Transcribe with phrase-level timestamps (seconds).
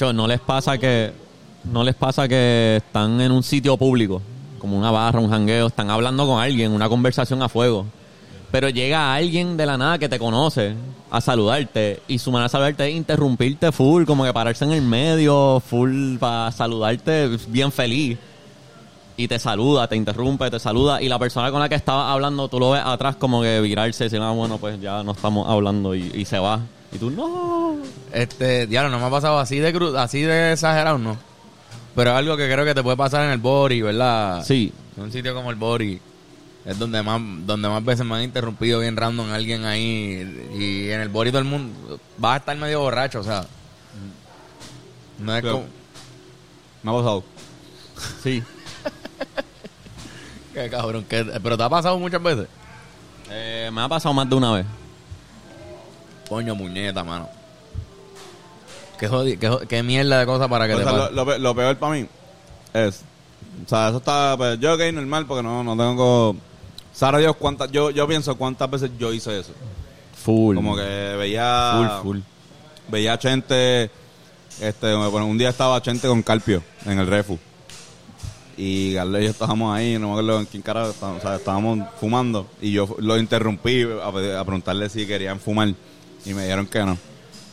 [0.00, 1.12] No les pasa que
[1.64, 4.22] no les pasa que están en un sitio público,
[4.58, 7.86] como una barra, un jangueo, están hablando con alguien, una conversación a fuego.
[8.50, 10.74] Pero llega alguien de la nada que te conoce
[11.10, 14.82] a saludarte y su manera de saludarte es interrumpirte full, como que pararse en el
[14.82, 18.18] medio, full para saludarte bien feliz.
[19.16, 21.00] Y te saluda, te interrumpe, te saluda.
[21.02, 24.04] Y la persona con la que estaba hablando, tú lo ves atrás como que virarse
[24.04, 26.60] y decir, ah, bueno, pues ya no estamos hablando y se va.
[26.92, 27.76] Y tú, no.
[28.12, 31.16] Este, diablo, no me ha pasado así de cru- así de exagerado, no.
[31.94, 34.44] Pero es algo que creo que te puede pasar en el Bori, ¿verdad?
[34.44, 36.00] Sí, En un sitio como el Bori
[36.64, 41.00] es donde más donde más veces me han interrumpido bien random alguien ahí y en
[41.00, 43.44] el Bori todo el mundo va a estar medio borracho, o sea.
[45.18, 45.66] No es Pero- como
[46.82, 47.24] Me ha pasado.
[48.22, 48.42] sí.
[50.54, 52.46] que cabrón, que, pero te ha pasado muchas veces.
[53.30, 54.66] Eh, me ha pasado más de una vez.
[56.32, 57.28] Coño, muñeta, mano.
[58.98, 61.12] Qué, jodi- qué, jo- qué mierda de cosas para que O te sea, lo, pase.
[61.14, 62.06] lo pe- lo peor para mí
[62.72, 63.02] es.
[63.66, 64.34] O sea, eso está.
[64.38, 66.34] Pues, yo, ok, normal, porque no, no tengo.
[66.94, 67.70] Sara Dios, cuántas.
[67.70, 69.52] Yo, yo pienso cuántas veces yo hice eso.
[70.24, 70.56] Full.
[70.56, 70.82] Como que
[71.18, 71.98] veía.
[72.00, 72.18] Full, full.
[72.88, 73.90] Veía a Chente.
[74.58, 77.38] Este, bueno, un día estaba Chente con Carpio en el Refu.
[78.56, 81.36] Y Carlos y yo estábamos ahí, no me acuerdo en quién cara, estábamos, o sea,
[81.36, 82.46] estábamos fumando.
[82.62, 84.08] Y yo lo interrumpí a,
[84.40, 85.74] a preguntarle si querían fumar.
[86.24, 86.96] Y me dijeron que no.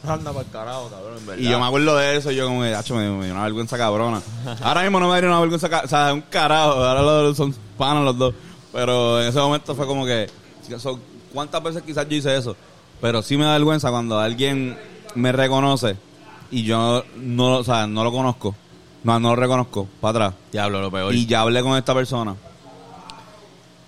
[0.08, 1.42] Anda para carajo, cabrón, en verdad.
[1.44, 4.22] Y yo me acuerdo de eso, yo como, hacho, me, me dio una vergüenza cabrona.
[4.62, 8.06] Ahora mismo no me daría una vergüenza, o sea, un carajo, ahora los, son panos
[8.06, 8.34] los dos.
[8.72, 10.30] Pero en ese momento fue como que,
[10.78, 11.00] so-
[11.34, 12.56] ¿cuántas veces quizás yo hice eso?
[13.02, 14.78] Pero sí me da vergüenza cuando alguien
[15.16, 15.98] me reconoce
[16.52, 18.56] y yo no, o sea, no lo conozco,
[19.04, 20.34] no, no lo reconozco, para atrás.
[20.52, 21.14] Diablo, lo peor.
[21.14, 22.36] Y ya hablé con esta persona.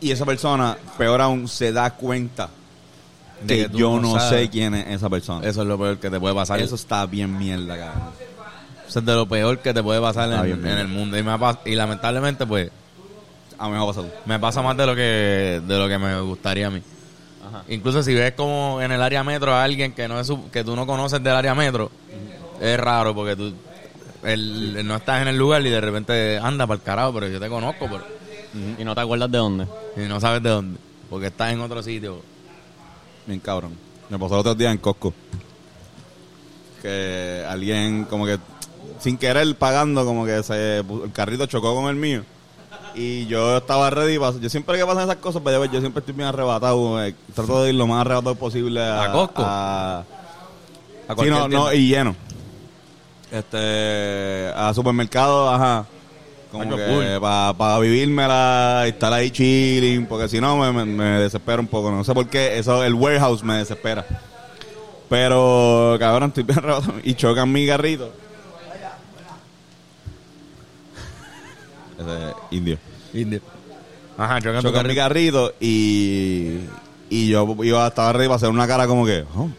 [0.02, 2.50] Y esa persona, peor aún, se da cuenta
[3.44, 4.42] De que, yo no sabes.
[4.44, 5.48] sé quién es esa persona.
[5.48, 6.60] Eso es lo peor que te puede pasar.
[6.60, 8.10] Eso está bien mierda, cabrón.
[8.88, 10.74] Eso es de lo peor que te puede pasar en, bien, bien.
[10.74, 11.18] en el mundo.
[11.18, 12.70] Y, me ha pas- y lamentablemente, pues,
[13.58, 14.08] A mí me ha pasado.
[14.26, 16.82] me pasa más de lo que de lo que me gustaría a mí.
[17.70, 20.64] Incluso si ves como en el área metro a alguien que no es su- que
[20.64, 21.92] tú no conoces del área metro,
[22.60, 23.54] es raro porque tú
[24.24, 27.40] el- no estás en el lugar y de repente anda para el carajo, pero yo
[27.40, 28.04] te conozco, pero
[28.80, 29.68] Y no te acuerdas de dónde.
[29.98, 30.80] y no sabes de dónde,
[31.10, 32.22] porque estás en otro sitio.
[33.32, 33.72] Bien cabrón.
[34.10, 35.14] Me pasó otros días en Costco.
[36.82, 38.38] Que alguien como que
[39.00, 42.24] sin querer pagando como que se el carrito chocó con el mío.
[42.94, 44.16] Y yo estaba ready.
[44.42, 47.02] Yo siempre que pasan esas cosas, pues, yo siempre estoy bien arrebatado.
[47.02, 49.42] eh, trato de ir lo más arrebatado posible a, ¿A Costco?
[49.46, 50.00] a-
[51.08, 52.14] A Sí, no, no, y lleno.
[53.32, 55.86] Este, a supermercado, ajá.
[56.52, 61.62] Como que para vivírmela y estar ahí chilling, porque si no me, me, me desespera
[61.62, 61.90] un poco.
[61.92, 64.06] No sé por qué, eso, el warehouse me desespera.
[65.08, 68.12] Pero, cabrón, estoy bien arrebatado y chocan mi garrito.
[72.00, 72.78] Ese es indio.
[73.14, 73.42] Indio.
[74.18, 76.60] Ajá, chocan Chocan mi garrito y,
[77.10, 79.50] y yo iba, estaba ready para hacer una cara como que, oh,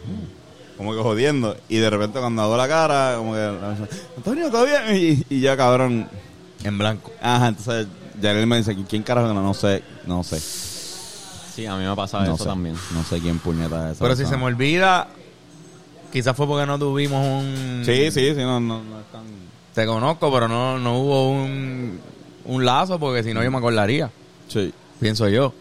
[0.77, 1.55] como que jodiendo.
[1.69, 3.51] Y de repente cuando hago la cara, como que,
[4.17, 4.81] Antonio, ¿todo bien?
[5.29, 6.07] Y, y ya, cabrón.
[6.63, 7.11] En blanco.
[7.21, 7.87] Ajá, entonces
[8.21, 9.33] ya él me dice, ¿quién carajo?
[9.33, 10.39] No, no sé, no sé.
[10.39, 12.49] Sí, a mí me pasa no eso sé.
[12.49, 12.75] también.
[12.93, 15.07] No sé quién puñeta es esa Pero si se me olvida,
[16.11, 17.83] quizás fue porque no tuvimos un...
[17.85, 19.23] Sí, sí, sí, no, no, no es tan...
[19.73, 21.99] Te conozco, pero no, no hubo un,
[22.45, 24.09] un lazo porque si no yo me acordaría,
[24.47, 24.71] Sí.
[24.99, 25.53] pienso yo.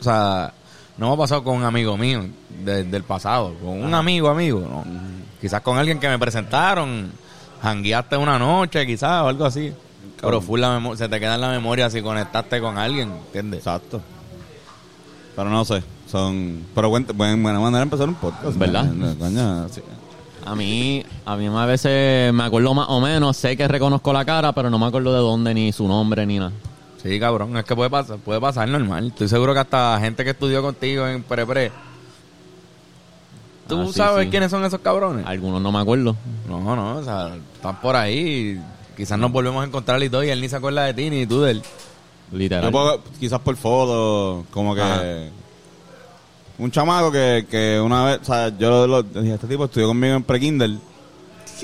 [0.00, 0.52] O sea,
[0.98, 2.26] no me ha pasado con un amigo mío
[2.64, 4.84] de- del pasado, con un amigo, amigo, ¿no?
[5.40, 7.10] Quizás con alguien que me presentaron,
[7.62, 9.72] jangueaste una noche, quizás, o algo así.
[10.20, 13.58] Pero full la memo- se te queda en la memoria si conectaste con alguien, ¿entiendes?
[13.60, 14.00] Exacto.
[15.36, 16.64] Pero no sé, son...
[16.74, 18.56] Pero cuenta, buena, buena manera de empezar un podcast.
[18.56, 18.84] ¿Verdad?
[18.84, 19.14] ¿no?
[19.16, 19.80] Coño, sí.
[20.44, 24.24] A mí, a mí a veces me acuerdo más o menos, sé que reconozco la
[24.24, 26.52] cara, pero no me acuerdo de dónde, ni su nombre, ni nada.
[27.02, 29.06] Sí, cabrón, es que puede pasar, puede pasar normal.
[29.08, 31.72] Estoy seguro que hasta gente que estudió contigo en pre-pre.
[33.68, 34.30] ¿Tú Ah, sí, sabes sí.
[34.30, 35.24] quiénes son esos cabrones?
[35.26, 36.16] Algunos no me acuerdo.
[36.48, 38.60] No, no, o sea, están por ahí.
[38.96, 41.26] Quizás nos volvemos a encontrar y todo, y él ni se acuerda de ti ni
[41.26, 41.62] tú de él.
[42.32, 42.64] Literal.
[42.64, 44.82] Yo puedo- quizás por foto, como que...
[44.82, 45.02] Ajá.
[46.58, 50.14] Un chamaco que, que una vez, o sea, yo lo, dije, este tipo estudió conmigo
[50.14, 50.76] en pre-Kindle,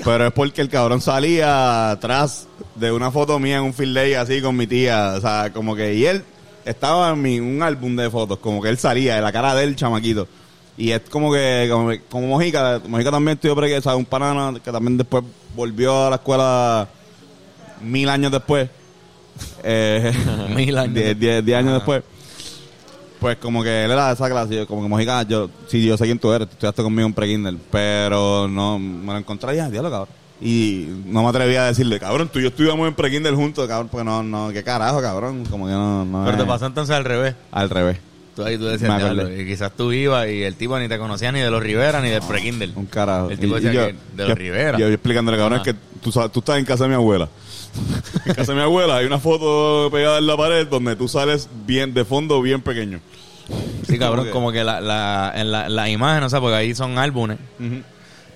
[0.03, 4.13] pero es porque el cabrón salía atrás de una foto mía en un field day
[4.15, 6.23] así con mi tía, o sea, como que, y él
[6.65, 9.75] estaba en mi, un álbum de fotos, como que él salía de la cara del
[9.75, 10.27] chamaquito.
[10.77, 14.59] Y es como que, como, como Mojica, Mojica también estudió pre o sea, un panana
[14.59, 15.23] que también después
[15.55, 16.87] volvió a la escuela
[17.81, 18.69] mil años después.
[19.63, 20.11] Eh,
[20.55, 22.03] Mil años diez- diez- diez años después.
[23.19, 25.97] Pues como que él era de esa clase, yo, como que Mojica, yo, sí, yo
[25.97, 29.69] sé quién tú eres, tú estudiaste conmigo en pre-Kindle, pero no, me lo encontré ya,
[29.71, 30.09] diablo, cabrón.
[30.39, 33.89] Y no me atrevía a decirle, cabrón, tú y yo estudiamos en pre-kinder juntos, cabrón,
[33.91, 35.45] porque no, no, qué carajo, cabrón.
[35.49, 37.33] Como que no, no Pero es- te pasó entonces al revés.
[37.51, 37.97] Al revés.
[38.35, 39.01] Tú ahí tú decías,
[39.35, 42.09] y quizás tú ibas y el tipo ni te conocía ni de los Rivera ni
[42.09, 42.69] del pre-kinder.
[42.75, 43.31] Un carajo.
[43.31, 44.77] El tipo Y- y decía yo- que de yo- los Rivera.
[44.77, 45.71] Yo, explicándole, cabrón, Ajá.
[45.71, 47.27] es que tú, tú estás en casa de mi abuela.
[48.25, 51.49] En casa de mi abuela hay una foto pegada en la pared donde tú sales
[51.65, 52.99] bien, de fondo bien pequeño.
[53.87, 56.75] Sí, cabrón, que- como que la, la, en la, la imagen, o sea, porque ahí
[56.75, 57.37] son álbumes.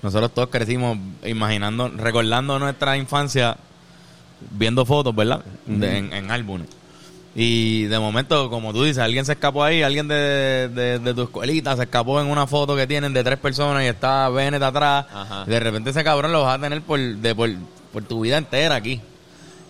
[0.01, 3.57] Nosotros todos crecimos imaginando, recordando nuestra infancia
[4.51, 5.41] viendo fotos, ¿verdad?
[5.65, 6.67] De- en, en álbumes.
[7.33, 11.21] Y de momento, como tú dices, alguien se escapó ahí, alguien de, de, de tu
[11.23, 15.05] escuelita se escapó en una foto que tienen de tres personas y está Bennett atrás.
[15.13, 15.45] Ajá.
[15.45, 17.49] De repente ese cabrón lo vas a tener por, de, por,
[17.93, 18.99] por tu vida entera aquí.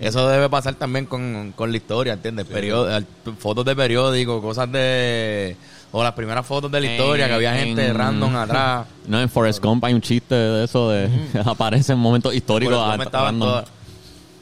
[0.02, 2.48] Eso debe pasar también con, con la historia, ¿entiendes?
[2.48, 3.06] Period-
[3.38, 5.56] fotos de periódico, cosas de...
[5.94, 8.88] O las primeras fotos de la historia, que había gente En- random atrás.
[9.08, 11.10] No, en Forrest Gump hay un chiste de eso, de
[11.46, 12.76] aparece en momentos históricos.
[13.12, 13.64] Random.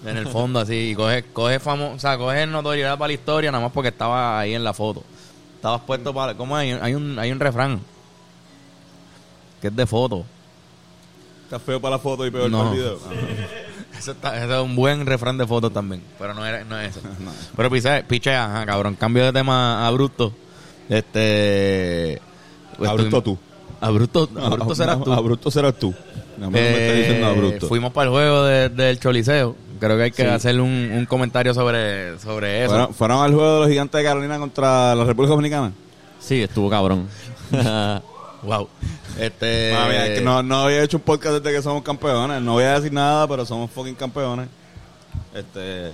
[0.05, 3.51] en el fondo así y coge coge famo, o sea, coge notoriedad para la historia
[3.51, 5.03] nada más porque estaba ahí en la foto.
[5.55, 6.71] Estabas puesto para ¿cómo hay?
[6.71, 7.81] Hay un hay un refrán
[9.59, 10.23] que es de foto.
[11.45, 12.59] Está feo para la foto y peor No.
[12.59, 12.99] para el video.
[13.99, 16.95] Eso, está, eso es un buen refrán de foto también, pero no era no es
[16.95, 17.01] eso.
[17.19, 17.31] No.
[17.55, 20.33] Pero piche, piche, ajá, cabrón, cambio de tema abrupto.
[20.87, 22.21] Este
[22.83, 23.37] Abrupto tú.
[23.81, 25.13] Abrupto, abrupto serás tú.
[25.13, 25.93] Abrupto serás tú.
[26.37, 27.67] No me, Eh, diciendo abrupto.
[27.67, 29.55] fuimos para el juego de- del Choliseo.
[29.79, 30.27] Creo que hay que Sí.
[30.29, 32.71] hacer un, un comentario sobre, sobre eso.
[32.71, 35.71] ¿Fueron, fueron al juego de los gigantes de Carolina contra la República Dominicana?
[36.19, 37.07] Sí, estuvo cabrón.
[38.43, 38.69] Wow.
[39.19, 39.73] Este.
[39.73, 42.41] Mami, es que no, no había hecho un podcast desde que somos campeones.
[42.41, 44.47] No voy a decir nada, pero somos fucking campeones.
[45.33, 45.93] Este.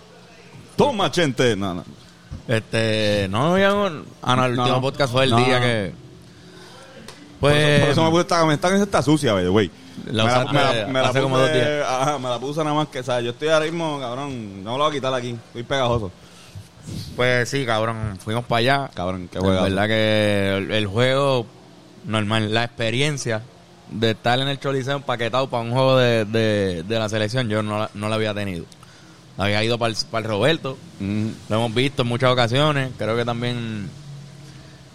[0.75, 1.55] Toma, gente.
[1.55, 1.83] No, no.
[2.47, 3.27] Este.
[3.29, 3.91] No habíamos.
[4.21, 4.81] Ah, no, el último no.
[4.81, 5.93] podcast fue el No, día que.
[7.39, 7.57] Por Pues.
[7.67, 8.53] eso, por eso me puse esta camisa.
[8.55, 9.71] Esta camisa está sucia, way.
[10.11, 11.87] La me, la, usaste me la- me la hace como dos puse, días.
[11.89, 14.71] ajá, me la puse nada más que, o sea, yo estoy ahora mismo, cabrón, no
[14.73, 16.11] me lo voy a quitar aquí, estoy pegajoso.
[17.15, 18.17] Pues sí, cabrón.
[18.23, 18.91] Fuimos para allá.
[18.93, 19.63] Cabrón, qué La juego.
[19.63, 21.45] verdad que el, el juego.
[22.05, 22.53] Normal.
[22.53, 23.41] La experiencia
[23.91, 27.61] de estar en el Choliseo empaquetado para un juego de, de, de la selección, yo
[27.63, 28.65] no la, no la había tenido.
[29.37, 30.77] Había ido para el, para el Roberto.
[31.49, 32.91] Lo hemos visto en muchas ocasiones.
[32.97, 33.89] Creo que también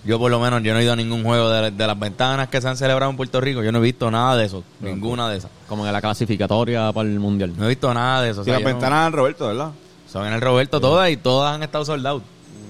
[0.04, 2.48] yo por lo menos yo no he ido a ningún juego de, de las ventanas
[2.48, 3.62] que se han celebrado en Puerto Rico.
[3.62, 4.64] Yo no he visto nada de eso.
[4.80, 5.50] Ninguna de esas.
[5.68, 7.52] Como en la clasificatoria para el mundial.
[7.56, 8.40] No he visto nada de eso.
[8.40, 9.70] O Sí, sea, las yo no- ventanas de Roberto, ¿verdad?
[10.10, 12.22] son en el Roberto todas y todas han estado soldados.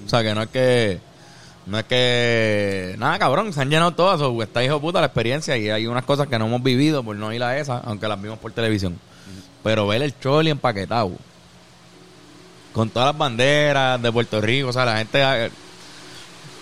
[0.05, 0.99] O sea que no es que
[1.65, 5.57] no es que nada cabrón, se han llenado todas, o está hijo puta la experiencia
[5.57, 8.21] y hay unas cosas que no hemos vivido por no ir a esa, aunque las
[8.21, 8.99] vimos por televisión.
[9.63, 11.11] Pero ver el Choli empaquetado
[12.73, 15.51] con todas las banderas de Puerto Rico, o sea, la gente eh,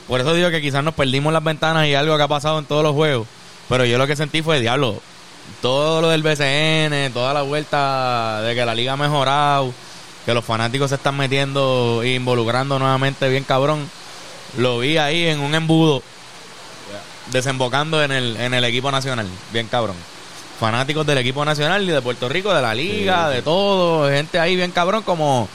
[0.07, 2.65] por eso digo que quizás nos perdimos las ventanas y algo que ha pasado en
[2.65, 3.27] todos los juegos,
[3.69, 4.99] pero yo lo que sentí fue diablo,
[5.61, 9.71] todo lo del BCN, toda la vuelta de que la liga ha mejorado,
[10.25, 13.87] que los fanáticos se están metiendo e involucrando nuevamente bien cabrón.
[14.57, 16.01] Lo vi ahí en un embudo
[17.31, 19.95] desembocando en el, en el equipo nacional, bien cabrón.
[20.59, 24.55] Fanáticos del equipo nacional y de Puerto Rico, de la liga, de todo, gente ahí
[24.55, 25.47] bien cabrón como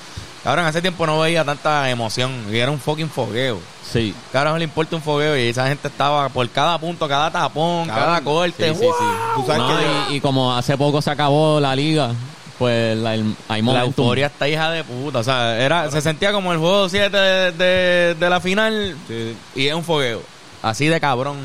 [0.43, 3.59] cabrón, hace tiempo no veía tanta emoción y era un fucking fogueo.
[3.93, 4.15] Sí.
[4.33, 8.05] Carajo le importa un fogueo y esa gente estaba por cada punto, cada tapón, Cabrón.
[8.07, 8.69] cada corte.
[8.75, 9.05] Sí, sí, sí.
[9.37, 12.11] Tú sabes No, que yo- y, y como hace poco se acabó la liga,
[12.59, 14.05] pues la, el- hay La momentum.
[14.05, 15.19] euforia está hija de puta.
[15.19, 19.37] O sea, era, se sentía como el juego 7 de, de- de la final Sí,
[19.55, 20.23] y es un fogueo.
[20.63, 21.37] Así de cabrón.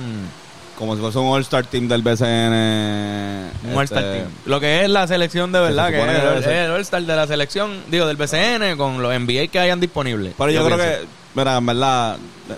[0.77, 3.49] como si fuese un All-Star Team del BCN.
[3.63, 4.27] Un este, All-Star Team.
[4.45, 7.27] Lo que es la selección de verdad, se que es el, el All-Star de la
[7.27, 10.33] selección, digo, del BCN con los NBA que hayan disponibles.
[10.37, 10.99] Pero yo, creo pienso.
[11.01, 12.17] que, mira, en verdad,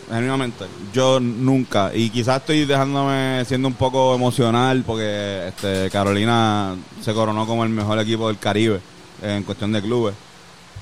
[0.10, 7.14] genuinamente, yo nunca, y quizás estoy dejándome siendo un poco emocional porque este Carolina se
[7.14, 8.80] coronó como el mejor equipo del Caribe
[9.22, 10.14] en cuestión de clubes.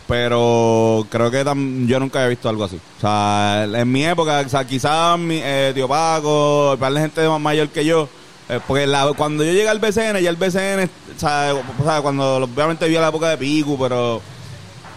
[0.08, 1.43] Pero creo que
[1.86, 2.77] yo nunca he visto algo así.
[2.98, 7.27] O sea, en mi época, o sea, quizás mi eh, tío Paco, par de gente
[7.29, 8.10] más mayor que yo,
[8.50, 12.38] eh, porque la- cuando yo llegué al BCN, ya el BCN, o sea, o cuando
[12.38, 14.19] obviamente vi la época de Pico, pero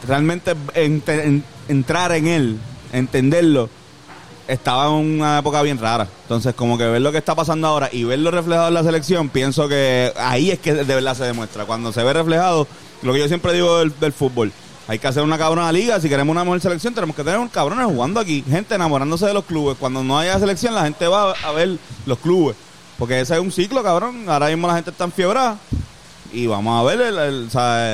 [0.08, 2.58] realmente ente- en- entrar en él,
[2.92, 3.68] entenderlo,
[4.48, 6.08] estaba en una época bien rara.
[6.22, 9.28] Entonces, como que ver lo que está pasando ahora y verlo reflejado en la selección,
[9.28, 11.64] pienso que ahí es que de verdad se demuestra.
[11.64, 12.66] Cuando se ve reflejado,
[13.02, 14.52] lo que yo siempre digo del, del fútbol,
[14.88, 16.00] hay que hacer una cabrona liga.
[16.00, 18.44] Si queremos una mejor selección, tenemos que tener un cabrones jugando aquí.
[18.48, 19.76] Gente enamorándose de los clubes.
[19.78, 22.56] Cuando no haya selección, la gente va a ver los clubes.
[22.98, 24.28] Porque ese es un ciclo, cabrón.
[24.28, 25.56] Ahora mismo la gente está enfiebrada.
[26.32, 27.48] Y vamos a ver el, el-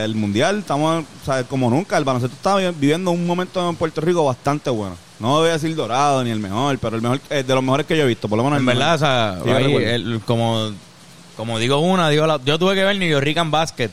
[0.04, 1.04] el mundial, estamos
[1.50, 1.96] como nunca.
[1.98, 4.96] El baloncesto está vi- viviendo un momento en Puerto Rico bastante bueno.
[5.18, 7.86] No voy a decir dorado ni el mejor, pero el mejor eh, de los mejores
[7.86, 10.70] que yo he visto, por lo menos En verdad, o sea, Sí, ahí, el- como,
[11.36, 13.90] como digo una, digo la, yo tuve que ver New York and Basket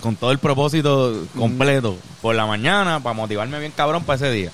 [0.00, 4.50] con todo el propósito completo por la mañana para motivarme bien cabrón para ese día.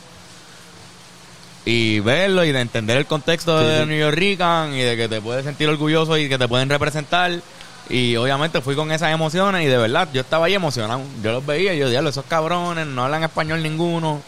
[1.65, 5.21] Y verlo y de entender el contexto de New York Rican y de que te
[5.21, 7.41] puedes sentir orgulloso y que te pueden representar.
[7.90, 11.00] Y obviamente fui con esas emociones y de verdad yo estaba ahí emocionado.
[11.23, 14.21] Yo los veía y yo, diablo, esos cabrones no hablan español ninguno.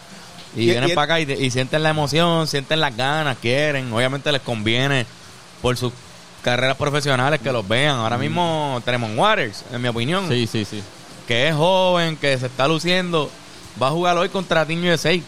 [0.56, 3.92] Y, Y- vienen y- para acá y, y sienten la emoción, sienten las ganas, quieren.
[3.92, 5.04] Obviamente les conviene
[5.60, 5.92] por sus
[6.42, 7.96] carreras profesionales que los vean.
[7.96, 10.82] Ahora mismo Tremont Waters, en mi opinión, Sí, sí, sí.
[11.28, 13.30] que es joven, que se está luciendo,
[13.80, 15.20] va a jugar hoy contra Team USA.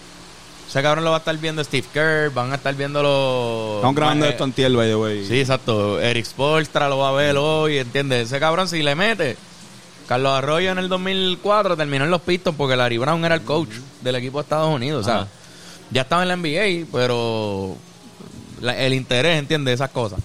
[0.73, 3.75] Ese cabrón lo va a estar viendo Steve Kerr, van a estar viendo los...
[3.77, 5.27] Estamos grabando eh, esto en by the way.
[5.27, 6.01] Sí, exacto.
[6.01, 8.29] Eric Spolstra lo va a ver hoy, ¿entiendes?
[8.29, 9.37] Ese cabrón si le mete.
[10.09, 13.69] Carlos Arroyo en el 2004 terminó en los Pistons porque Larry Brown era el coach
[14.01, 15.07] del equipo de Estados Unidos.
[15.07, 15.29] O sea,
[15.91, 17.77] ya estaba en la NBA, pero
[18.63, 19.75] la- el interés, ¿entiendes?
[19.75, 20.21] Esas cosas.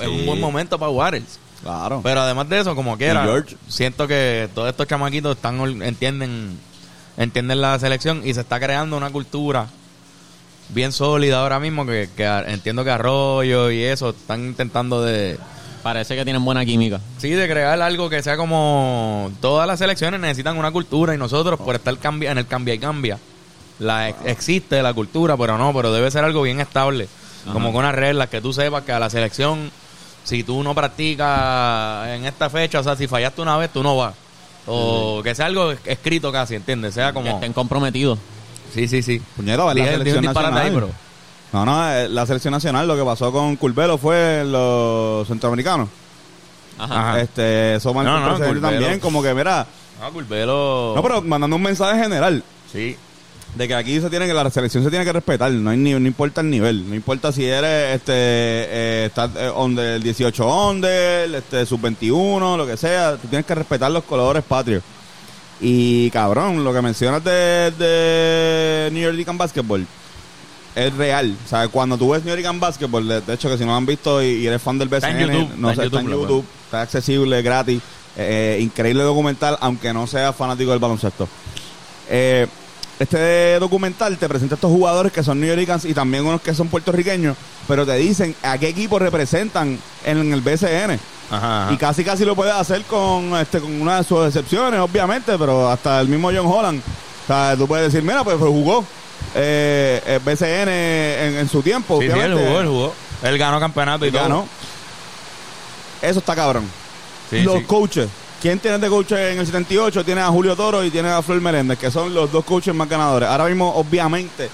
[0.00, 1.38] Es un buen momento para Waters.
[1.62, 2.00] Claro.
[2.02, 6.58] Pero además de eso, como quiera, siento que todos estos chamaquitos están entienden
[7.16, 9.66] entienden la selección y se está creando una cultura
[10.68, 12.08] bien sólida ahora mismo que,
[12.48, 15.38] entiendo que Arroyo y eso están intentando de
[15.82, 17.00] Parece que tienen buena química.
[17.18, 21.60] sí de crear algo que sea como todas las selecciones necesitan una cultura y nosotros
[21.60, 23.18] por estar cambia, en el cambia y cambia
[23.78, 27.06] la ex- existe la cultura pero no pero debe ser algo bien estable
[27.52, 29.70] como con unas reglas que tú sepas que a la selección
[30.24, 33.96] si tú no practicas en esta fecha o sea si fallaste una vez tú no
[33.96, 34.14] vas
[34.66, 38.18] o que sea algo escrito casi entiendes sea Que como estén comprometidos.
[38.74, 40.58] sí sí sí Puñeta, va la selección nacional.
[40.58, 40.90] ahí,
[41.52, 45.88] No, no, eh, la selección nacional, lo que pasó con Curvelo fue los centroamericanos.
[46.78, 47.20] Ajá.
[47.20, 49.66] Este, eso No, no, también, como que, mira,
[50.02, 50.92] Ah, Curvelo.
[50.94, 52.96] no, pero mandando un mensaje general Sí.
[53.56, 55.92] De que aquí se tiene que, la selección se tiene que respetar, no hay ni,
[55.92, 60.68] no importa el nivel, no importa si eres, este, eh, estás eh, under, el 18
[60.68, 64.82] under, este, sub 21, lo que sea, tú tienes que respetar los colores patrios.
[65.58, 69.86] Y cabrón, lo que mencionas de, de New York Deacon Basketball
[70.74, 71.34] es real.
[71.46, 73.86] O sea, cuando tú ves New York Basketball, de, hecho que si no lo han
[73.86, 76.00] visto y, y eres fan del BCN, Está en YouTube, no está sé, en está
[76.00, 77.80] en YouTube, está accesible, gratis,
[78.18, 81.26] eh, increíble documental, aunque no sea fanático del baloncesto.
[82.10, 82.46] Eh,
[82.98, 86.68] este documental te presenta estos jugadores que son New Yorkers y también unos que son
[86.68, 87.36] puertorriqueños,
[87.68, 90.98] pero te dicen a qué equipo representan en el BCN.
[91.30, 91.64] Ajá.
[91.64, 91.72] ajá.
[91.72, 95.70] Y casi casi lo puedes hacer con este con una de sus excepciones, obviamente, pero
[95.70, 96.80] hasta el mismo John Holland.
[96.80, 98.84] O sea, tú puedes decir, mira, pues, pues jugó
[99.34, 102.94] eh, el BCN en, en su tiempo, Sí, sí, él jugó, él jugó.
[103.22, 104.22] Él ganó campeonato y Y todo.
[104.22, 104.48] ganó.
[106.02, 106.64] Eso está cabrón.
[107.30, 108.08] Sí, los coaches.
[108.40, 110.04] ¿Quién tiene de coach en el 78?
[110.04, 112.88] Tiene a Julio Toro y tiene a Flor Meléndez, que son los dos coaches más
[112.88, 113.28] ganadores.
[113.28, 114.48] Ahora mismo, obviamente,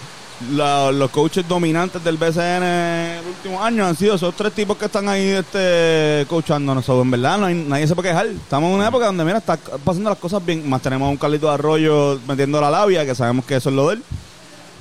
[0.54, 4.76] la- los coaches dominantes del BCN en los últimos años han sido esos tres tipos
[4.76, 6.88] que están ahí este, coachándonos.
[6.88, 8.26] En verdad, no hay- nadie se puede quejar.
[8.28, 10.68] Estamos en una época donde, mira, está pasando las cosas bien.
[10.68, 13.74] Más tenemos a un Carlito de Arroyo metiendo la labia, que sabemos que eso es
[13.74, 14.02] lo de él.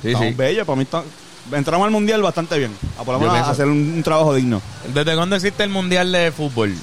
[0.03, 0.33] Sí, Estamos sí.
[0.35, 0.65] bellos.
[0.65, 1.03] Para mí, está-
[1.51, 2.71] entramos al mundial bastante bien.
[2.97, 4.61] A por lo Yo menos a pienso- hacer un, un trabajo digno.
[4.93, 6.73] ¿Desde cuándo existe el Mundial de Fútbol?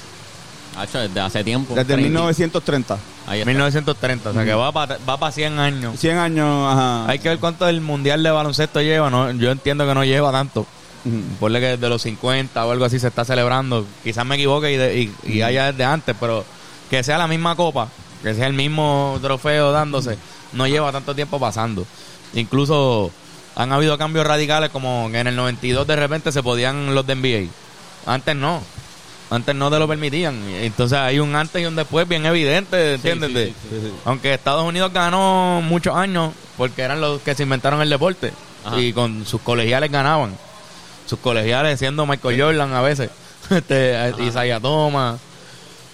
[0.77, 1.73] Hacho, desde hace tiempo.
[1.75, 2.07] Desde 30.
[2.09, 2.97] 1930.
[3.27, 3.49] Ahí está.
[3.51, 5.99] 1930, o sea que va para va pa 100 años.
[5.99, 7.07] 100 años, ajá.
[7.09, 9.09] Hay que ver cuánto el Mundial de Baloncesto lleva.
[9.09, 10.65] No, yo entiendo que no lleva tanto.
[11.39, 13.85] Ponle que desde los 50 o algo así se está celebrando.
[14.03, 16.43] Quizás me equivoque y, de- y, y haya desde antes, pero
[16.89, 17.87] que sea la misma copa,
[18.21, 20.17] que sea el mismo trofeo dándose,
[20.53, 21.85] no lleva tanto tiempo pasando.
[22.33, 23.11] Incluso
[23.55, 27.15] han habido cambios radicales como que en el 92 de repente se podían los de
[27.15, 27.49] NBA.
[28.11, 28.61] Antes no.
[29.31, 30.35] Antes no te lo permitían.
[30.49, 33.29] Entonces hay un antes y un después bien evidente, ¿entiendes?
[33.29, 33.47] sí, De-
[33.81, 38.33] sí, Aunque Estados Unidos ganó muchos años porque eran los que se inventaron el deporte
[38.65, 38.79] Ajá.
[38.79, 40.35] y con sus colegiales ganaban.
[41.05, 43.09] Sus colegiales siendo Michael Jordan a veces,
[43.49, 45.19] este, Isaiah Thomas,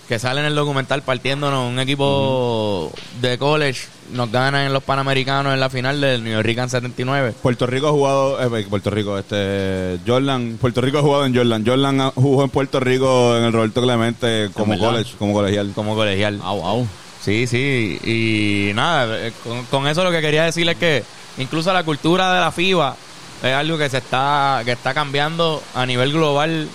[0.08, 5.54] que sale en el documental partiéndonos un equipo de college, nos gana en los Panamericanos
[5.54, 7.34] en la final del New York en 79.
[7.42, 11.66] Puerto Rico ha jugado, eh, Puerto Rico, este, Jordan, Puerto Rico ha jugado en Jordan.
[11.66, 15.72] Jordan jugó en Puerto Rico en el Roberto Clemente como college, como colegial.
[15.74, 16.40] como colegial.
[16.44, 16.88] Au, au.
[17.22, 21.04] Sí, sí, y nada, eh, con, con eso lo que quería decir es que
[21.40, 22.96] incluso la cultura de la FIBA
[23.42, 26.70] es algo que se está que está cambiando a nivel global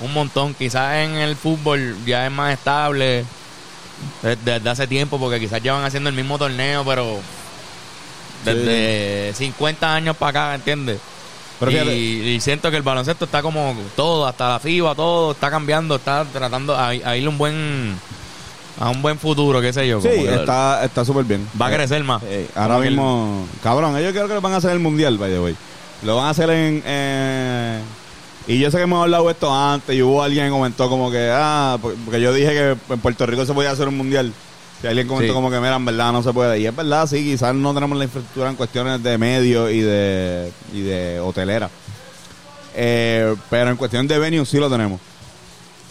[0.00, 0.54] un montón.
[0.54, 3.24] Quizás en el fútbol ya es más estable
[4.22, 7.18] de- desde hace tiempo porque quizás llevan haciendo el mismo torneo, pero
[8.44, 10.98] desde 50 años para acá, ¿entiendes?
[11.58, 15.96] Pero y, siento que el baloncesto está como todo, hasta la FIBA, todo está cambiando,
[15.96, 17.98] está tratando a, a irle un buen
[18.80, 20.00] a un buen futuro, qué sé yo.
[20.00, 21.46] Sí, como está, está súper bien.
[21.60, 22.22] Va a crecer más.
[22.24, 25.30] Eh, ahora mismo, cabrón, ellos creo que lo van a hacer en el mundial, by
[25.30, 25.54] the way.
[26.02, 26.82] Lo van a hacer en.
[26.86, 27.80] eh,
[28.46, 31.30] y yo sé que hemos hablado esto antes y hubo alguien que comentó como que,
[31.32, 34.32] ah, por- porque yo dije que en Puerto Rico se podía hacer un mundial.
[34.80, 35.34] Si alguien comentó Sí.
[35.34, 36.58] como que, mira, en verdad no se puede.
[36.58, 40.50] Y es verdad, sí, quizás no tenemos la infraestructura en cuestiones de medios y de,
[40.72, 41.68] y de hotelera.
[42.74, 45.00] Eh, pero en cuestión de venue sí lo tenemos.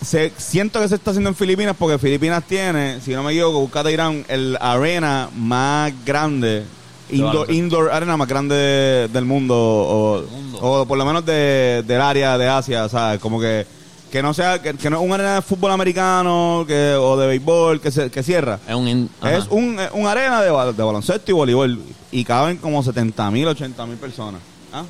[0.04, 3.60] Se, siento que se está haciendo en Filipinas porque Filipinas tiene, si no me equivoco,
[3.60, 6.64] búscate Irán, el arena más grande,
[7.12, 10.24] indoor, indoor arena más grande de- del mundo, o,
[10.62, 13.66] o por lo menos de, del área de Asia, o sea, como que
[14.12, 17.28] que no sea, que, que no es un arena de fútbol americano que, o de
[17.28, 18.60] béisbol que, se, que cierra.
[18.68, 18.88] Es un...
[18.88, 19.10] in-.
[19.24, 21.80] Es un, eh, un arena de, bal- de baloncesto y voleibol.
[22.12, 24.42] Y caben como 70 mil, 80 mil personas.
[24.74, 24.84] ¿Ah?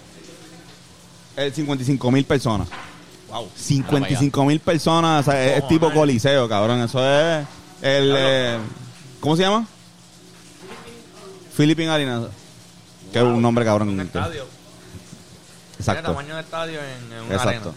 [1.35, 2.69] Eh, 55 mil personas.
[3.29, 3.49] Wow.
[3.57, 5.27] 55 mil personas.
[5.27, 6.79] o sea, es, es tipo coliseo, cabrón.
[6.79, 7.45] Eso es
[7.81, 8.13] el...
[8.17, 8.57] eh,
[9.19, 9.67] ¿Cómo se llama?
[11.57, 12.21] Philippine Arena.
[13.11, 13.89] Que es un nombre cabrón.
[13.89, 14.45] Un estadio.
[15.79, 16.11] Exacto.
[16.11, 17.73] tamaño de estadio en, en una Exacto.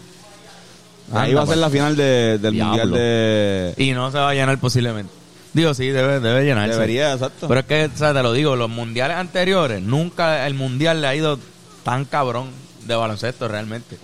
[1.09, 1.21] arena.
[1.21, 2.67] Ahí va a ser la final de- del Diablo.
[2.85, 3.73] Mundial de...
[3.77, 5.11] Y no se va a llenar posiblemente.
[5.53, 6.73] Digo, sí, debe, debe llenarse.
[6.73, 7.47] Debería, exacto.
[7.47, 11.07] Pero es que, o sea, te lo digo, los mundiales anteriores, nunca el mundial le
[11.07, 11.37] ha ido
[11.83, 12.49] tan cabrón
[12.85, 13.97] de baloncesto realmente.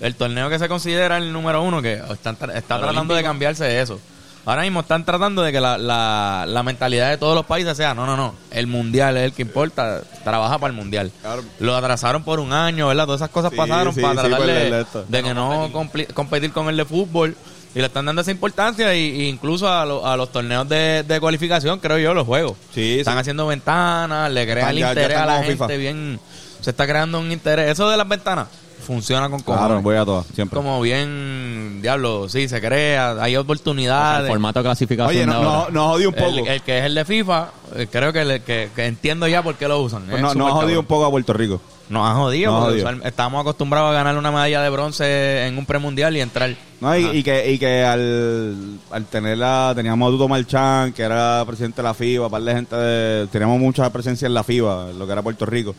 [0.00, 3.22] El torneo que se considera el número uno, que están tra- está El tratando de
[3.22, 3.98] cambiarse eso.
[4.44, 7.94] Ahora mismo están tratando de que la, la, la mentalidad de todos los países sea,
[7.94, 11.12] no, no, no, el mundial es el que importa, trabaja para el mundial.
[11.22, 11.42] Claro.
[11.60, 13.04] Lo atrasaron por un año, ¿verdad?
[13.04, 14.46] Todas esas cosas Sí, pasaron sí, para tratar por
[15.08, 15.70] de, que no
[16.12, 17.36] competir con el de fútbol.
[17.74, 21.04] Y le están dando esa importancia y, y incluso a, lo- a los torneos de,
[21.04, 22.54] de cualificación, creo yo, los juegos.
[22.74, 25.66] Sí, Están haciendo ventanas, le crea el Ya- ya interés a la gente FIFA.
[25.68, 26.20] bien.
[26.60, 27.70] Se está creando un interés.
[27.70, 28.48] Eso de las ventanas
[28.82, 29.82] funciona con Claro, cojones.
[29.84, 30.56] voy a todas, siempre.
[30.56, 34.28] Como bien, diablo, sí, se crea, hay El oportunidades.
[34.28, 35.48] formato de clasificación Oye, de no, ahora.
[35.48, 36.38] no, nos jodió un poco.
[36.38, 39.54] El, el que es el de FIFA, eh, creo que, que, que entiendo ya por
[39.54, 40.02] qué lo usan.
[40.02, 40.78] Pues Es no, súper nos ha jodido cabrón.
[40.80, 41.60] un poco a Puerto Rico.
[41.88, 43.04] Nos ha jodido, porque jodido.
[43.06, 46.54] estamos acostumbrados a ganar una medalla de bronce en un premundial y entrar.
[46.80, 51.76] No, y, que, y que al, al tenerla, teníamos a Duto Marchán, que era presidente
[51.76, 55.12] de la FIBA, par de gente de, teníamos mucha presencia en la FIBA, lo que
[55.12, 55.74] era Puerto Rico,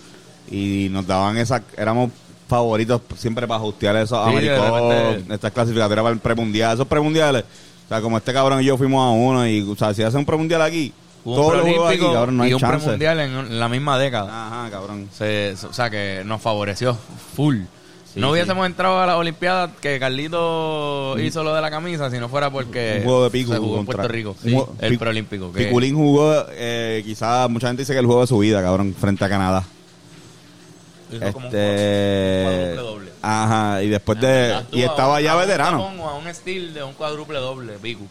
[0.52, 2.12] y nos daban esa, éramos
[2.54, 7.90] favoritos siempre para hostear esos Sí, americanos, estas clasificatorias para el premundial, esos premundiales, o
[7.90, 10.26] sea, como este cabrón y yo fuimos a uno, y, o sea, si hacen un
[10.26, 10.94] premundial aquí,
[11.26, 12.80] Hubo todos un los juegos aquí, cabrón, no hay y un chance.
[12.80, 14.48] premundial en, la misma década.
[14.48, 15.08] Ajá, cabrón.
[15.18, 16.98] Se- o sea, que nos favoreció
[17.36, 17.60] full.
[18.14, 18.34] Sí, no sí.
[18.34, 22.50] hubiésemos entrado a las Olimpiadas que Carlito hizo lo de la camisa si no fuera
[22.52, 24.36] porque Un juego de pico se jugó en Puerto Rico.
[24.44, 25.50] un el Pic- preolímpico.
[25.52, 29.24] Piculín jugó, eh, quizás mucha gente dice que el juego de su vida, cabrón, frente
[29.26, 29.64] a Canadá.
[31.16, 33.12] Hizo como un Este, cuádruple doble.
[33.22, 35.84] ajá, y después de y a estaba un- ya a veterano.
[36.10, 38.04] a un steel de un cuádruple doble, Pico.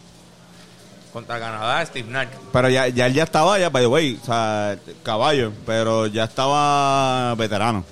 [1.11, 2.27] Contra Canadá, Steve Nash.
[2.51, 6.23] Pero ya, ya él ya estaba ya, by the way, o sea, caballo, pero ya
[6.23, 7.83] estaba veterano.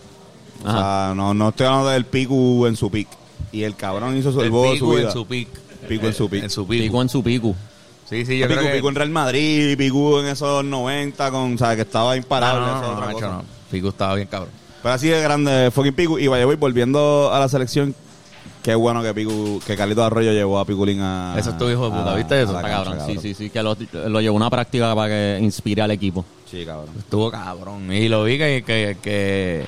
[0.64, 3.08] O sea, no, no estoy hablando del Piku en su pick.
[3.52, 5.02] Y el cabrón hizo su, el, de su Pico vida.
[5.08, 5.48] en su pick.
[5.88, 6.44] Pico en su pick.
[6.44, 6.84] En su pico.
[6.84, 7.56] Pico en su pico.
[8.10, 8.78] Sí, sí, yo Piku, creo que...
[8.78, 12.62] Piku en Real Madrid, Piku en esos 90, con, o sea, que estaba Ah, imparable.
[12.66, 13.28] no, esa no, es no, otra cosa.
[13.28, 13.44] no.
[13.72, 14.50] Pico estaba bien cabrón.
[14.82, 16.18] Pero así de grande, fucking Piku.
[16.18, 17.94] Y vaya, voy volviendo a la selección.
[18.64, 21.36] Qué bueno que Piku, que Carlito Arroyo llevó a Piculín a.
[21.38, 22.56] Eso es tu hijo de puta, a- ¿viste eso?
[22.56, 22.98] Está cabrón.
[23.08, 23.50] Sí, sí, sí.
[23.50, 23.76] Que lo,
[24.08, 26.24] lo llevó a una práctica para que inspire al equipo.
[26.50, 26.90] Sí, cabrón.
[26.98, 27.92] Estuvo cabrón.
[27.92, 29.66] Y lo vi que, que, que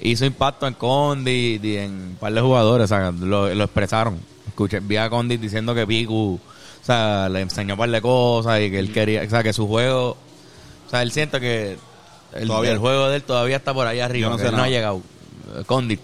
[0.00, 2.84] hizo impacto en Condit y en un par de jugadores.
[2.84, 4.18] O sea, lo, lo expresaron.
[4.46, 8.60] Escuché, vi a Condit diciendo que Piku, o sea, le enseñó un par de cosas
[8.60, 10.10] y que él quería, o sea, que su juego,
[10.86, 11.76] o sea, él siente que
[12.34, 12.72] el, Todavía.
[12.72, 14.62] el juego de él todavía está por ahí arriba, Yo no que sé él no
[14.62, 15.02] ha llegado.
[15.66, 16.00] Condit.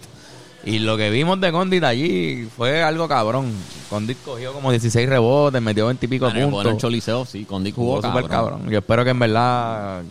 [0.64, 3.52] Y lo que vimos de Condit allí fue algo cabrón.
[3.88, 6.64] Condit cogió como 16 rebotes, metió 20 y pico puntos.
[6.66, 7.44] en el Choliseo, sí.
[7.44, 8.50] Con Dick Jugó jugó, súper cabrón.
[8.58, 8.70] cabrón.
[8.70, 10.02] Yo espero que en verdad,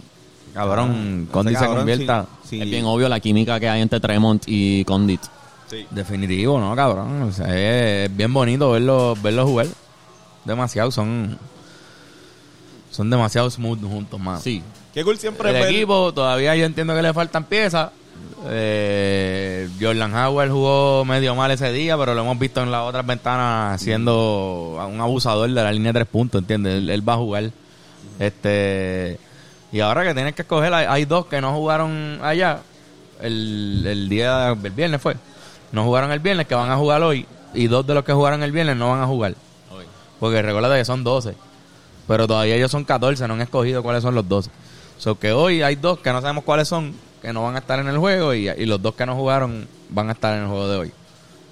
[0.53, 2.25] cabrón, Condit Ese se convierta.
[2.43, 2.61] sí, sí.
[2.61, 5.21] Es bien obvio la química que hay entre Tremont y Condit.
[5.69, 5.85] Sí.
[5.91, 7.21] Definitivo, ¿no, cabrón?
[7.21, 9.67] O sea, es, es bien bonito verlo, verlo jugar.
[10.45, 11.37] Demasiado, son
[12.89, 14.41] son demasiado smooth juntos, más.
[14.41, 14.63] Sí.
[14.93, 17.91] Qué cool siempre El ver- equipo todavía yo entiendo que le faltan piezas.
[18.47, 23.05] Eh, Jordan Howard jugó medio mal ese día, pero lo hemos visto en las otras
[23.05, 26.75] ventanas siendo un abusador de la línea de tres puntos, ¿entiendes?
[26.75, 27.51] Él, él va a jugar.
[28.17, 29.19] Este
[29.71, 32.59] y ahora que tienes que escoger, hay, hay dos que no jugaron allá.
[33.21, 35.15] El, el día del viernes fue.
[35.71, 37.25] No jugaron el viernes, que van a jugar hoy.
[37.53, 39.35] Y dos de los que jugaron el viernes no van a jugar.
[40.19, 41.35] Porque recuerda que son 12.
[42.07, 44.49] Pero todavía ellos son 14, no han escogido cuáles son los 12.
[44.99, 47.79] So que hoy hay dos que no sabemos cuáles son, que no van a estar
[47.79, 50.47] en el juego y, y los dos que no jugaron van a estar en el
[50.47, 50.91] juego de hoy.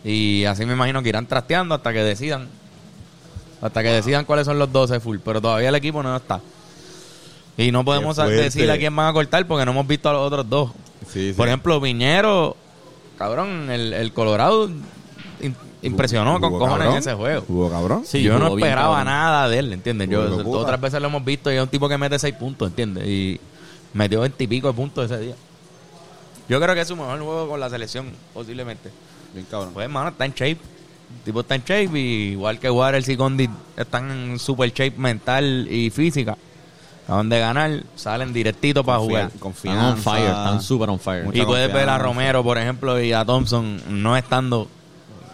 [0.03, 2.47] Y así me imagino que irán trasteando hasta que decidan.
[3.62, 5.17] Hasta que decidan cuáles son los 12 full.
[5.25, 6.39] Pero todavía el equipo no está.
[7.57, 10.21] Y no podemos decirle a quién van a cortar porque no hemos visto a los
[10.27, 10.71] otros dos.
[11.12, 11.33] Sí, sí.
[11.36, 12.55] Por ejemplo, Viñero,
[13.17, 14.69] cabrón, el, el Colorado
[15.41, 17.44] in- impresionó con cojones en ese juego.
[17.48, 18.04] Jugó cabrón.
[18.06, 19.06] Sí, yo no esperaba cabrón.
[19.06, 20.10] nada de él, ¿entiendes?
[20.10, 23.08] Yo otras veces lo hemos visto y es un tipo que mete seis puntos, ¿entiendes?
[23.08, 23.40] Y
[23.94, 25.36] metió veintipico de puntos ese día.
[26.50, 28.90] Yo creo que es su mejor juego con la selección, posiblemente.
[29.34, 29.74] Bien cabrón.
[29.74, 30.58] Pues, hermano, está en shape.
[31.18, 34.98] El tipo está en shape y igual que Waters y Condit están en super shape
[34.98, 36.38] mental y física.
[37.06, 39.26] Acaban de ganar, salen directito para jugar.
[39.26, 39.90] Están Confianza.
[39.92, 41.24] on fire, están super on fire.
[41.24, 41.98] Mucha Y puedes ver a.
[41.98, 44.68] Romero, por ejemplo, y a Thompson no estando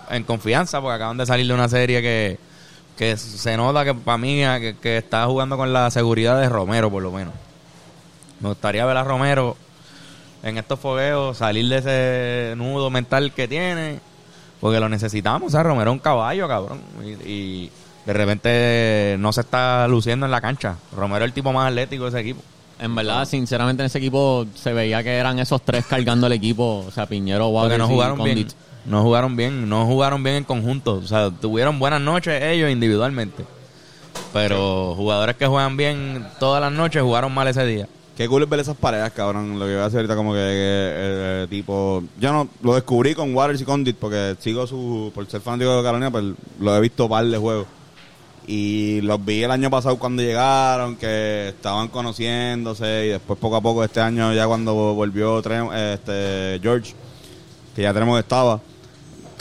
[0.09, 2.37] en confianza porque acaban de salir de una serie que,
[2.97, 6.91] que se nota que para mí que, que está jugando con la seguridad de Romero,
[6.91, 7.33] por lo menos.
[8.39, 9.55] Me gustaría ver a Romero
[10.43, 13.99] en estos fogueos, salir de ese nudo mental que tiene,
[14.59, 15.47] porque lo necesitamos.
[15.47, 16.81] O sea, Romero es un caballo, cabrón.
[17.03, 17.71] Y, y
[18.05, 20.75] de repente no se está luciendo en la cancha.
[20.95, 22.41] Romero es el tipo más atlético de ese equipo.
[22.79, 26.83] En verdad, sinceramente, en ese equipo se veía que eran esos tres cargando el equipo.
[26.85, 28.47] O sea, Piñero, Porque Waters no y jugaron bien.
[28.85, 30.95] No jugaron bien, no jugaron bien en conjunto.
[30.95, 33.45] O sea, tuvieron buenas noches ellos individualmente.
[34.31, 37.87] Pero jugadores que juegan bien todas las noches jugaron mal ese día.
[38.17, 39.57] Qué cool es ver esas parejas, cabrón.
[39.57, 42.03] Lo que voy a hacer ahorita como que, que, eh, tipo...
[42.19, 45.11] Yo no lo descubrí con Waters y Condit porque sigo su...
[45.15, 46.25] Por ser fanático de Carolina, pues
[46.59, 47.65] lo he visto par de juegos.
[48.45, 53.61] Y los vi el año pasado cuando llegaron, que estaban conociéndose y después poco a
[53.61, 56.93] poco este año ya cuando volvió este George,
[57.73, 58.59] que ya tenemos que estaba,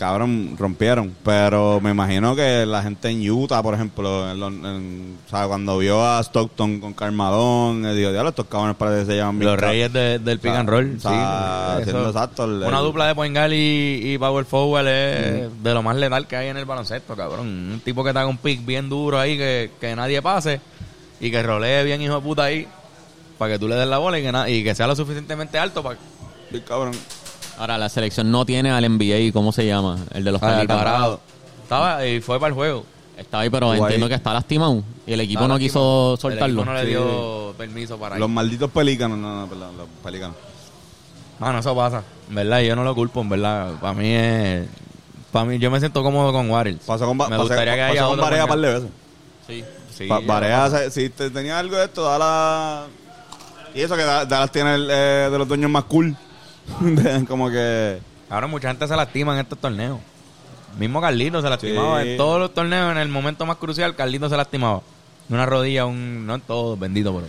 [0.02, 1.14] cabrón, rompieron.
[1.24, 5.78] Pero me imagino que la gente en Utah, por ejemplo, en en- o sea, cuando
[5.78, 9.50] vio a Stockton con Carmadón, eh, digo, diablo, estos cabrones parece que se llaman bien
[9.52, 10.94] Los reyes de- del pick O sea, and roll.
[10.96, 14.88] o sea, sí, eso- exacto el- una dupla de point guard y, y power forward
[14.88, 17.46] es de lo más letal que hay en el baloncesto, cabrón.
[17.74, 20.60] Un tipo que te haga un pick bien duro ahí que, que nadie pase
[21.20, 22.66] y que rolee bien hijo de puta ahí
[23.38, 25.58] para que tú le des la bola y que, na- y que sea lo suficientemente
[25.58, 25.96] alto para
[26.50, 26.92] bien cabrón.
[27.58, 29.98] Ahora, la selección no tiene al NBA, ¿cómo se llama?
[30.12, 31.18] El de los Ah.
[31.62, 32.84] Estaba y fue para el juego.
[33.16, 34.82] Está ahí, pero entiendo que está lastimado.
[35.06, 36.46] Y el equipo Estaba no quiso soltarlo.
[36.46, 36.86] El equipo no le Sí.
[36.88, 38.20] dio permiso para ir.
[38.20, 40.36] Los malditos pelícanos, no, no, perdón, los pelícanos.
[41.38, 42.02] Mano, eso pasa.
[42.28, 43.72] En verdad, yo no lo culpo, en verdad.
[43.80, 44.66] Para mí es...
[45.30, 46.84] Para mí, yo me siento cómodo con Warriors.
[46.84, 48.90] Pasó con, Me pasé- gustaría que pasó haya con Barea un par de veces.
[49.46, 49.64] Sí.
[49.96, 52.86] Sí, Pa- Barea, se- si te tenía algo de esto, Dallas...
[53.74, 56.16] Y eso que Da- Dallas tiene el, eh, de los dueños más cool.
[57.28, 57.98] Como que...
[58.30, 59.98] Ahora mucha gente se lastima en estos torneos.
[60.78, 62.10] Mismo Carlito se lastimaba Sí.
[62.10, 64.80] en todos los torneos, en el momento más crucial, Carlito se lastimaba.
[65.28, 66.26] Una rodilla, un...
[66.26, 67.26] No en todo, bendito, pero...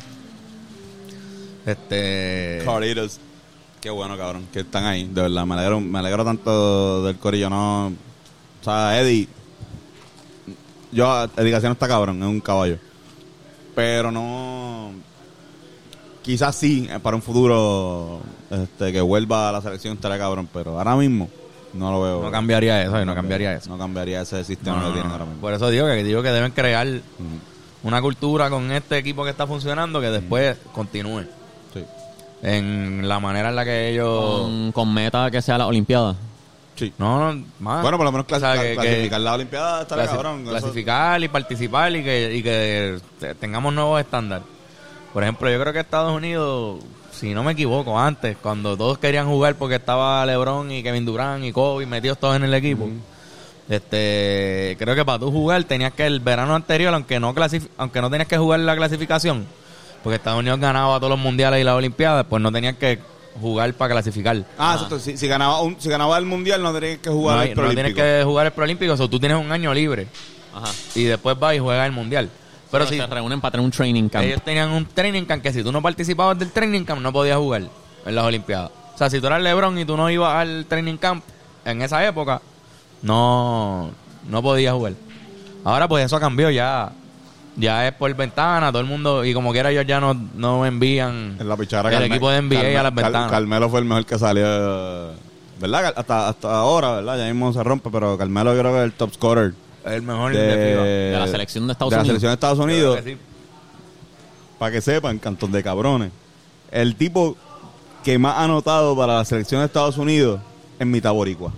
[1.66, 2.62] Este...
[2.66, 3.20] Carlitos.
[3.82, 5.06] Qué bueno, cabrón, que están ahí.
[5.06, 7.50] De verdad, me alegro, me alegro tanto del corillo.
[7.50, 9.28] No, o sea, Eddie...
[10.92, 12.78] Yo, Eddie no está cabrón, es un caballo.
[13.76, 14.92] Pero no...
[16.22, 18.22] Quizás sí, eh, para un futuro
[18.54, 21.30] este, que vuelva a la selección estaría cabrón, pero ahora mismo
[21.74, 22.22] no lo veo.
[22.24, 23.70] No cambiaría eso, y no cambiaría eso.
[23.70, 25.14] No cambiaría ese sistema No, que no, tienen no.
[25.14, 25.42] ahora mismo.
[25.42, 26.88] Por eso digo que digo que deben crear
[27.84, 31.24] una cultura con este equipo que está funcionando que después continúe
[31.74, 31.84] Sí.
[32.44, 36.16] en la manera en la que ellos Con, con meta que sea la Olimpiada.
[36.76, 36.92] Sí.
[36.98, 40.06] no, no más Bueno, por lo menos O sea, clasificar, que- clasificar la Olimpiada estaría
[40.06, 40.42] clasi- cabrón.
[40.42, 44.46] Eso- clasificar y participar y que, y que te- tengamos nuevos estándares.
[45.14, 46.80] Por ejemplo, yo creo que Estados Unidos,
[47.24, 51.46] si no me equivoco, antes, cuando todos querían jugar porque estaba LeBron y Kevin Durant
[51.46, 52.90] y Kobe metidos todos en el equipo,
[53.70, 57.34] este, creo que para tú jugar tenías que el verano anterior, aunque no
[57.78, 59.46] aunque no tenías que jugar la clasificación,
[60.04, 63.00] porque Estados Unidos ganaba todos los mundiales y las olimpiadas, pues no tenías que
[63.40, 64.44] jugar para clasificar.
[64.58, 65.00] Ah, exacto.
[65.00, 67.56] Si, si ganaba un, si ganaba el mundial, no tenía que jugar no, el hay-
[67.56, 70.08] no tienes que jugar el Prolímpico, o sea, tú tienes un año libre
[70.54, 70.70] Ajá.
[70.94, 72.30] y después vas y juegas el mundial.
[72.74, 74.26] Pero si se reúnen para tener un training camp.
[74.26, 77.38] ellos tenían un training camp que si tú no participabas del training camp no podías
[77.38, 77.62] jugar
[78.06, 78.72] en las Olimpiadas.
[78.94, 81.24] O sea, si tú eras LeBron y tú no ibas al training camp
[81.66, 82.42] en esa época,
[83.02, 83.92] no,
[84.30, 84.94] no podías jugar.
[85.64, 86.92] Ahora pues eso cambió ya.
[87.56, 91.38] Ya es por ventana, todo el mundo, y como quiera ellos ya no, no envían
[91.40, 93.32] En la pichara el Carme- equipo de NBA Carme- a las Car- ventanas.
[93.32, 94.44] Carmelo fue el mejor que salió.
[95.60, 95.94] ¿Verdad?
[95.96, 97.16] Hasta, hasta ahora, ¿verdad?
[97.20, 99.54] Ya mismo se rompe, pero Carmelo yo creo que es el top scorer.
[99.86, 100.84] El mejor De, de, FIBA.
[100.84, 102.08] De la selección de Estados de la Unidos.
[102.08, 103.00] selección de Estados Unidos.
[103.02, 103.18] creo que sí.
[104.60, 106.12] Para que sepan, cantón de cabrones.
[106.72, 107.36] El tipo
[108.04, 110.40] que más ha anotado para la selección de Estados Unidos
[110.80, 111.52] es mitad boricua.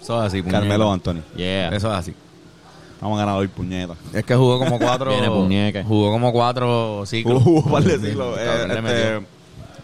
[0.00, 0.60] Eso es así, puñeta.
[0.60, 1.22] Carmelo Anthony.
[1.36, 1.68] Yeah.
[1.68, 2.14] Eso es así.
[3.00, 3.94] Vamos a ganar hoy, puñeta.
[4.12, 5.10] Es que jugó como cuatro.
[5.48, 5.82] Viene.
[5.84, 7.42] Jugó como cuatro ciclos.
[7.44, 8.36] Hubo par de siglos.
[8.38, 9.26] Eh, este.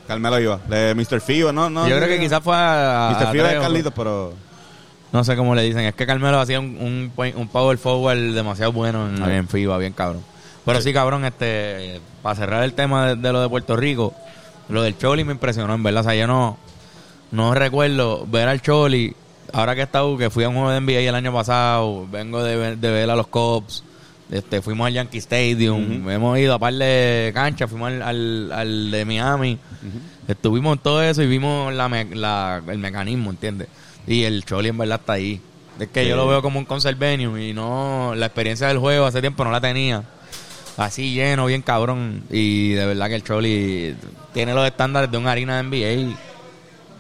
[0.06, 0.58] Carmelo iba.
[0.68, 1.20] De Mr.
[1.20, 1.68] Fibo, ¿no?
[1.68, 3.12] no Yo creo que quizás fue a.
[3.12, 3.26] Mr.
[3.26, 4.32] a Fibo es Carlitos, pero...
[5.12, 5.84] No sé cómo le dicen.
[5.84, 9.92] Es que Carmelo hacía un, un, un power forward demasiado bueno en, en FIBA, bien
[9.92, 10.22] cabrón.
[10.64, 14.12] Pero sí, cabrón, este, para cerrar el tema de, de lo de Puerto Rico,
[14.68, 16.02] lo del Choli me impresionó, en verdad.
[16.02, 16.58] O sea, yo no,
[17.30, 19.14] no recuerdo ver al Choli
[19.54, 22.42] ahora que he estado, que fui a un juego de NBA el año pasado, vengo
[22.42, 23.82] de, ver- de ver a los Cubs,
[24.30, 28.90] este, fuimos al Yankee Stadium, hemos ido a par de canchas, fuimos al, al, al
[28.90, 29.58] de Miami,
[30.28, 33.68] estuvimos en todo eso y vimos la, la- el mecanismo, ¿entiendes?
[34.08, 35.40] Y el Choli en verdad está ahí.
[35.78, 36.08] Es que Sí.
[36.08, 39.44] yo lo veo como un concert venue y no, la experiencia del juego hace tiempo
[39.44, 40.02] no la tenía.
[40.76, 42.22] Así lleno, bien cabrón.
[42.30, 43.94] Y de verdad que el Choli
[44.32, 46.16] tiene los estándares de una harina de NBA.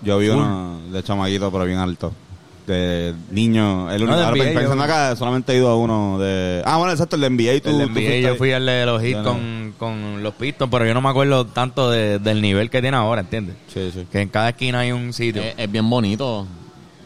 [0.02, 2.12] Yo vi uno de chamaquito, pero bien alto.
[2.66, 3.90] De niño.
[3.90, 4.18] El No, único.
[4.18, 6.62] de ahora NBA, pensando yo- acá, solamente he ido a uno de.
[6.66, 7.60] Ah, bueno, exacto, el de NBA.
[7.62, 9.24] Tú, el tú NBA fuiste yo fui al de los hits no.
[9.24, 12.96] con, con los Pistons, pero yo no me acuerdo tanto de- del nivel que tiene
[12.96, 13.56] ahora, ¿entiendes?
[13.72, 14.06] Sí, sí.
[14.12, 15.40] Que en cada esquina hay un sitio.
[15.42, 16.46] Es, es bien bonito.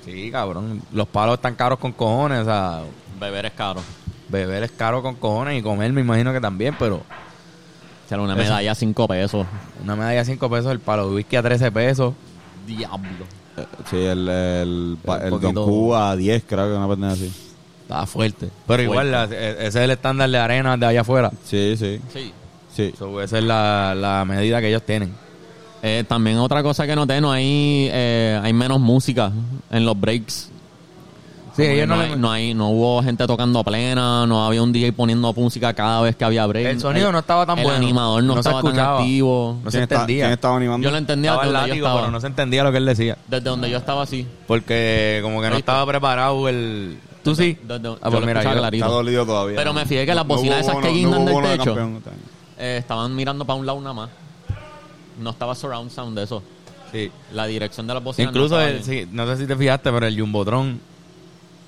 [0.05, 0.83] Sí, cabrón.
[0.93, 2.81] Los palos están caros con cojones, o sea,
[3.21, 3.81] Beber es caro.
[4.29, 7.03] beber es caro con cojones y comer me imagino que también, pero
[8.09, 8.43] Sale una Eso.
[8.43, 9.47] medalla a 5 pesos.
[9.83, 12.13] una medalla a 5 pesos, el palo de whisky a 13 pesos.
[12.67, 13.25] Diablo.
[13.57, 17.33] Eh, Sí, el, el, Un el Don Cuba a 10, creo que una pendeja así.
[17.83, 18.51] Está fuerte.
[18.67, 21.31] Pero igual, la- e- ese es el estándar de arena de allá afuera.
[21.45, 22.01] Sí, sí.
[22.13, 22.33] Sí.
[22.75, 22.93] Sí.
[22.99, 25.15] So, esa es la, la medida que ellos tienen.
[25.83, 29.33] Eh, también otra cosa que noté, no hay, eh, hay menos música
[29.71, 30.49] en los breaks.
[31.57, 34.47] Sí, ellos no no, le- hay, no, hay- no hubo gente tocando a plena, no
[34.47, 36.65] había un DJ poniendo música cada vez que había break.
[36.67, 37.79] El sonido no estaba tan el bueno.
[37.79, 39.59] animador no, estaba tan activo.
[39.63, 40.25] No se ¿Quién está- entendía.
[40.27, 40.85] ¿Quién estaba animando?
[40.85, 42.01] Yo lo entendía Estaba desde el donde yo estaba.
[42.01, 43.19] pero no se entendía lo que él decía.
[43.29, 44.27] Desde donde yo estaba así.
[44.47, 46.99] Porque como que no estaba preparado el...
[47.23, 47.59] ¿Tú sí?
[47.63, 48.85] Desde- yo Ah, pues mira, yo- clarito.
[48.87, 49.57] Está dolido todavía.
[49.57, 51.73] Pero me fijé que las No bocinas esas que guindan del techo.
[51.79, 52.11] este.
[52.59, 54.09] Eh, estaban mirando para un lado nada más.
[55.19, 56.43] No estaba surround sound de eso.
[56.91, 57.11] Sí.
[57.33, 58.31] La dirección de las bocinas.
[58.31, 60.79] Incluso, no, el- sí, no sé si te fijaste, pero el Jumbotron,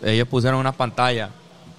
[0.03, 1.31] ellos pusieron unas pantallas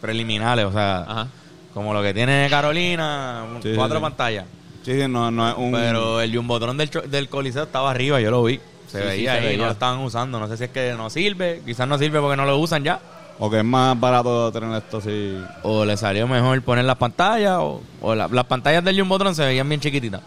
[0.02, 1.28] preliminares, o sea, Ajá.
[1.74, 4.02] como lo que tiene Carolina, Sí, cuatro sí.
[4.02, 4.46] pantallas.
[4.84, 5.72] Sí, sí, no, no es un.
[5.72, 8.60] Pero el Jumbotron del, del Coliseo estaba arriba, yo lo vi.
[8.88, 9.58] Se Sí, sí, veía se ahí, veía.
[9.58, 10.40] no lo estaban usando.
[10.40, 13.00] No sé si es que no sirve, quizás no sirve porque no lo usan ya.
[13.40, 15.38] O que es más barato tener esto así.
[15.64, 19.44] O le salió mejor poner las pantallas, o, o la- las pantallas del Jumbotron se
[19.44, 20.22] veían bien chiquititas.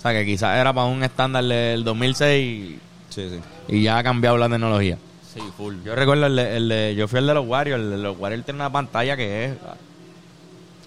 [0.00, 2.78] O sea que quizás era para un estándar del 2006
[3.10, 3.40] Sí, sí.
[3.68, 4.96] y ya ha cambiado la tecnología.
[5.34, 5.74] Sí, full.
[5.84, 8.18] Yo recuerdo el de, el de- yo fui el de los Warriors, el de los
[8.18, 9.52] Warriors tiene una pantalla que es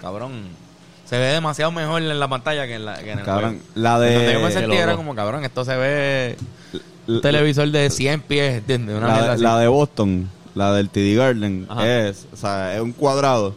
[0.02, 0.43] cabrón,
[1.06, 3.65] se ve demasiado mejor en la pantalla que en, la, que en el Cabrón, juego.
[3.76, 4.52] la donde yo me de.
[4.52, 6.38] sentía era como cabrón, esto se ve
[7.08, 8.97] un la- televisor de 100 pies, ¿entiendes?
[8.97, 9.43] Una La, de- así.
[9.43, 11.88] la de Boston, la del TD Garden, Ajá.
[12.08, 13.56] es, o sea, es un cuadrado,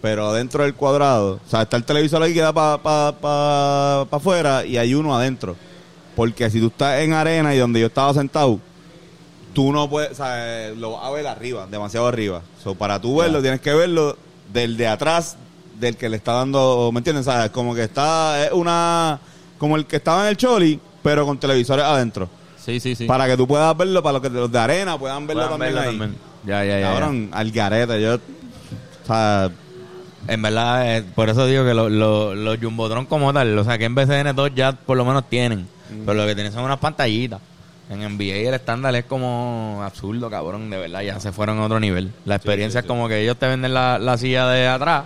[0.00, 4.06] pero dentro del cuadrado, o sea, está el televisor ahí que da para pa, pa,
[4.08, 5.56] pa afuera y hay uno adentro.
[6.14, 8.58] Porque si tú estás en arena y donde yo estaba sentado,
[9.52, 12.42] tú no puedes, o sea, lo vas a ver arriba, demasiado arriba.
[12.62, 14.16] So, para tú verlo, tienes que verlo
[14.52, 15.36] del de atrás
[15.78, 17.26] del que le está dando, ¿me entiendes?
[17.26, 19.18] O sea, como que está, es una,
[19.58, 22.28] como el que estaba en el Choli, pero con televisores adentro.
[22.64, 23.04] Sí, sí, sí.
[23.06, 25.74] Para que tú puedas verlo, para los que los de arena puedan verlo Puedan también
[25.74, 25.98] verlo ahí.
[25.98, 26.20] también.
[26.44, 26.92] Ya, ya, ya, ya.
[26.92, 28.02] Cabrón, al garete.
[28.02, 29.50] Yo, o sea,
[30.28, 33.78] En verdad, eh, por eso digo que lo- lo- los Jumbotron como tal, o sea,
[33.78, 35.66] que en BCN2 ya por lo menos tienen,
[36.04, 37.40] pero lo que tienen son unas pantallitas.
[37.88, 41.78] En NBA el estándar es como absurdo, cabrón, de verdad, ya se fueron a otro
[41.78, 42.10] nivel.
[42.24, 45.04] La experiencia es como que ellos te venden la, la silla de atrás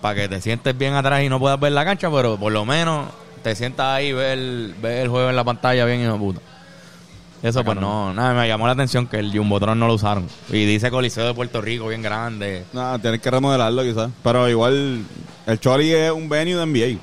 [0.00, 2.64] para que te sientes bien atrás y no puedas ver la cancha, pero por lo
[2.64, 3.08] menos
[3.42, 6.40] te sientas ahí ves el, ves el juego en la pantalla bien hijo de puta.
[7.44, 10.26] Eso pues no, nada, me llamó la atención que el Jumbotron no lo usaron.
[10.48, 12.64] Y dice Coliseo de Puerto Rico bien grande.
[12.72, 14.10] nada, tienes que remodelarlo quizás.
[14.22, 15.02] Pero igual,
[15.46, 16.98] el Choli es un venue de NBA.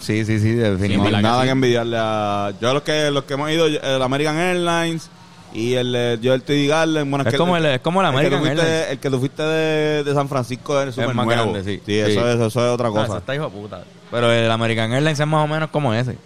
[0.00, 0.98] Sí, sí, sí, definitivamente.
[0.98, 1.46] ¿verdad hay que nada sí?
[1.46, 2.52] que envidiarle a...
[2.60, 5.10] Yo los que, los que hemos ido, el American Airlines
[5.54, 7.08] y el, eh, yo el TD Garden.
[7.10, 8.90] Bueno, Es que como el- es como el American fuiste- Airlines.
[8.90, 11.52] El que tú fuiste de, de San Francisco es súper más nuevo.
[11.52, 11.80] grande, sí.
[11.86, 12.16] Sí, eso, Sí.
[12.18, 13.06] Es, eso es otra No, cosa.
[13.06, 13.84] ese está hijo de puta.
[14.10, 16.16] Pero el American Airlines es más o menos como ese.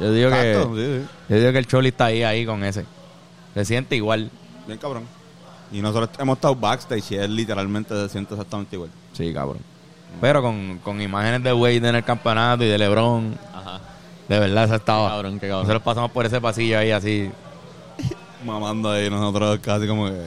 [0.00, 1.08] Yo digo Exacto, que sí, sí.
[1.28, 2.84] yo digo que el Choli está ahí ahí con ese.
[3.54, 4.30] Se siente igual.
[4.66, 5.04] Bien cabrón.
[5.72, 8.90] Y nosotros hemos estado backstage y él literalmente se siente exactamente igual.
[9.12, 9.58] Sí, cabrón.
[10.20, 13.38] Pero con, con imágenes de Wade en el campeonato y de LeBron.
[13.52, 13.80] Ajá.
[14.28, 15.08] De verdad, eso estaba.
[15.08, 15.62] Qué cabrón, qué cabrón.
[15.62, 17.30] Nosotros pasamos por ese pasillo ahí así.
[18.44, 20.22] mamando ahí nosotros casi como que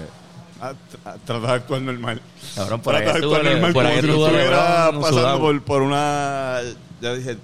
[0.62, 0.70] a,
[1.10, 2.22] a tratar de actuar normal.
[2.56, 6.60] Cabrón, por ahí Tratar de actuar normal por como si estuviera pasando por, por una...
[7.02, 7.38] Yo dije,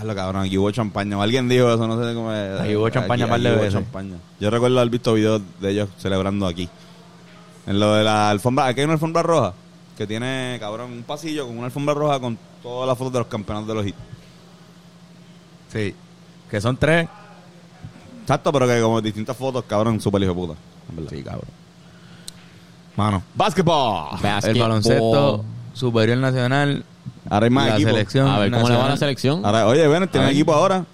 [0.00, 1.18] ya lo cabrón, aquí hubo champaña.
[1.18, 2.60] O alguien dijo eso, no sé cómo es.
[2.60, 3.72] Aquí hubo champaña Aquí- par de veces.
[3.74, 4.16] champaña.
[4.40, 6.68] Yo recuerdo haber visto videos de ellos celebrando aquí.
[7.66, 9.52] En lo de la alfombra, aquí hay una alfombra roja
[9.96, 13.28] que tiene, cabrón, un pasillo con una alfombra roja con todas las fotos de los
[13.28, 13.98] campeonatos de los hits.
[15.72, 15.94] Sí.
[16.50, 17.08] Que son tres.
[18.22, 20.54] Exacto, pero que como distintas fotos, cabrón, súper hijo de puta.
[20.88, 21.10] en verdad.
[21.10, 21.48] Sí, cabrón.
[22.96, 23.22] Mano.
[23.34, 24.18] Basketball.
[24.44, 26.84] El baloncesto superior nacional.
[27.28, 27.92] Ahora hay más la equipos.
[27.92, 28.28] selección.
[28.28, 29.44] A ver cómo le va a la selección.
[29.44, 30.84] Ahora, oye, ven, tiene equipo ahora.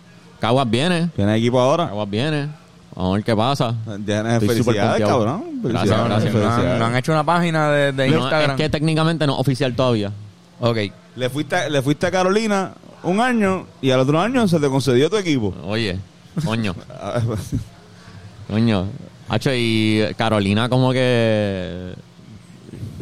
[0.41, 1.09] Caguas viene.
[1.15, 1.87] Tiene equipo ahora.
[1.89, 2.49] Caguas viene.
[2.95, 3.75] Vamos a ver qué pasa.
[4.05, 5.45] Tienes Estoy súper felicidades, cabrón.
[5.63, 6.35] Gracias, Felicidades, gracias.
[6.35, 6.79] No han, felicidades.
[6.79, 8.51] no han hecho una página de, de No, Instagram.
[8.53, 10.13] es que técnicamente no es oficial todavía.
[10.61, 10.79] Ok.
[11.17, 15.11] Le fuiste, le fuiste a Carolina un año y al otro año se te concedió
[15.11, 15.55] tu equipo.
[15.65, 15.99] Oye,
[16.45, 16.75] coño,
[18.49, 18.87] coño.
[19.29, 21.93] Hacho, y Carolina como que...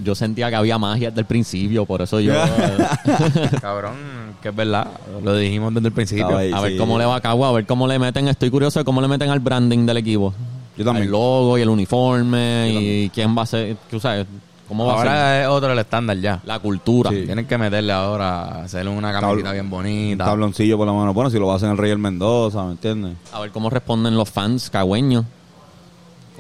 [0.03, 2.35] Yo sentía que había magia desde el principio, por eso yo...
[3.61, 3.95] Cabrón,
[4.43, 4.89] que es verdad.
[5.23, 6.37] Lo dijimos desde el principio.
[6.37, 6.53] Ahí.
[6.53, 6.79] a ver Sí.
[6.79, 8.29] cómo le va a Cagua, a ver cómo le meten.
[8.29, 10.35] Estoy curioso de cómo le meten al branding del equipo.
[10.77, 11.07] Yo también.
[11.07, 14.27] El logo y el uniforme y quién va a ser, tú sabes,
[14.69, 16.41] cómo va a ser Ahora es otro el estándar ya.
[16.45, 17.11] la cultura.
[17.11, 17.23] Sí.
[17.25, 20.25] Tienen que meterle ahora, hacerle una camiseta bien Un bonita.
[20.25, 21.15] tabloncillo por la mano.
[21.15, 23.17] Bueno, si lo hacen el Rey el Mendoza, ¿me entiendes?
[23.33, 25.25] A ver cómo responden los fans cagüeños.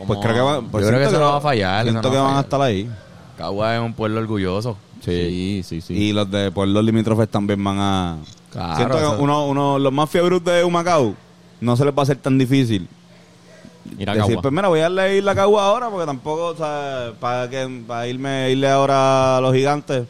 [0.06, 0.66] Pues creo que van.
[0.66, 2.40] pues Yo creo que eso no va a fallar, Siento que va a van a
[2.40, 2.90] estar ahí.
[3.36, 4.76] Cagua es un pueblo orgulloso.
[5.00, 5.94] Sí, sí, sí.
[5.94, 8.16] Y los de Pueblos Limítrofes también van a.
[8.50, 11.14] Claro, siento que uno, uno, los más fiebros de Humacao
[11.60, 12.88] no se les va a hacer tan difícil.
[13.98, 14.42] Ir a Decir, Cagua.
[14.42, 18.06] pues mira, voy a ir la Cagua ahora porque tampoco, o sea, para que para
[18.06, 20.06] irme irle ahora a los gigantes,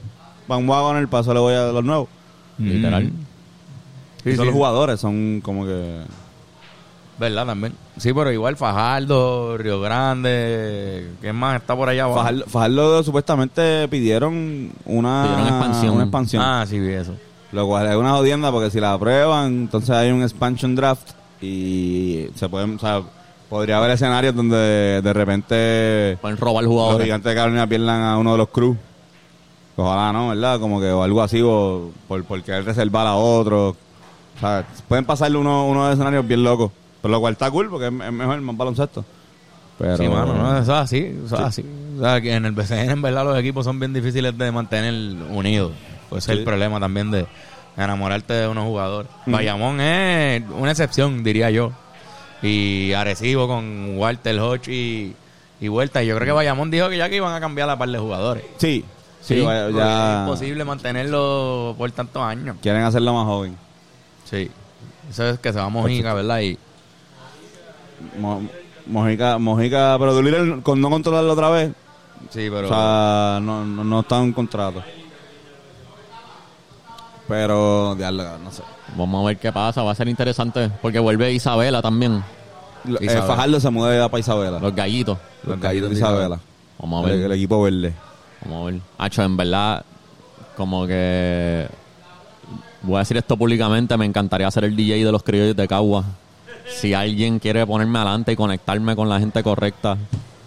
[0.47, 2.09] Van Wagoner, para eso le voy a los nuevos.
[2.59, 3.05] Literal.
[3.05, 3.27] Mm.
[4.23, 4.47] Sí, y son sí.
[4.47, 6.03] los jugadores, son como que.
[7.19, 7.47] ¿Verdad?
[7.47, 7.75] También.
[7.97, 12.19] Sí, pero igual Fajardo, Río Grande, ¿qué más está por allá abajo?
[12.21, 15.95] Fajardo, Fajardo supuestamente pidieron una, Pidieron expansión.
[15.95, 16.43] una expansión.
[16.45, 17.15] Ah, sí, vi eso.
[17.53, 22.27] Lo cual es una jodienda porque si la aprueban, entonces hay un expansion draft y
[22.35, 23.03] se pueden, o sea,
[23.49, 27.05] podría haber escenarios donde de repente Pueden robar los jugadores.
[27.05, 28.77] gigantes de Carolina pierdan a uno de los crews.
[29.77, 30.59] Ojalá no, ¿verdad?
[30.59, 33.69] Como que o algo así, o por, por querer reservar a otro.
[33.71, 36.73] O sea, pueden pasarle uno, uno de escenarios bien locos.
[37.05, 39.05] Pero lo cual está cool porque es, mejor, más baloncesto.
[39.77, 41.64] Pero, Sí, mano, no, eso es así, eso es así.
[41.99, 44.95] O sea, que en el BCN, en verdad, los equipos son bien difíciles de mantener
[45.31, 45.73] unidos.
[46.09, 47.27] Pues es el problema también de
[47.77, 49.11] enamorarte de unos jugadores.
[49.27, 51.73] Bayamón es una excepción, diría yo.
[52.40, 55.14] Y Arecibo con Walter Hodge y,
[55.61, 56.03] y Vuelta.
[56.03, 57.99] Y yo creo que Bayamón dijo que ya que iban a cambiar la par de
[57.99, 58.45] jugadores.
[58.57, 58.83] Sí,
[59.21, 62.57] sí, Sí, vaya- Porque ya Es imposible mantenerlo por tantos años.
[62.62, 63.59] quieren hacerlo más joven.
[64.25, 64.51] Sí.
[65.11, 66.40] Eso es que se va a Mojica, ¿verdad?
[66.40, 66.59] Y
[68.19, 68.43] Mo-
[68.87, 71.71] Mojica, Mojica, pero Doolittle con no controlarlo otra vez,
[72.31, 72.67] sí, pero...
[72.67, 74.83] o sea, no, no, no está en contrato.
[77.27, 78.62] Pero, diablo, no sé.
[78.97, 79.83] Vamos a ver qué pasa.
[79.83, 82.23] Va a ser interesante porque vuelve Isabela también.
[83.01, 83.09] Eh.
[83.27, 84.59] Fajardo se muda para Isabela.
[84.59, 85.17] Los gallitos.
[85.45, 86.38] Los gallitos de Isabela.
[86.79, 87.27] Vamos a El, ver.
[87.27, 87.95] el equipo verde.
[88.45, 88.81] Vamos a ver.
[88.99, 89.85] Hacho, en verdad,
[90.57, 91.67] como que.
[92.83, 93.97] Voy a decir esto públicamente.
[93.97, 96.05] Me encantaría ser el DJ de los criollos de Cagua.
[96.66, 99.96] Si alguien quiere ponerme adelante y conectarme con la gente correcta,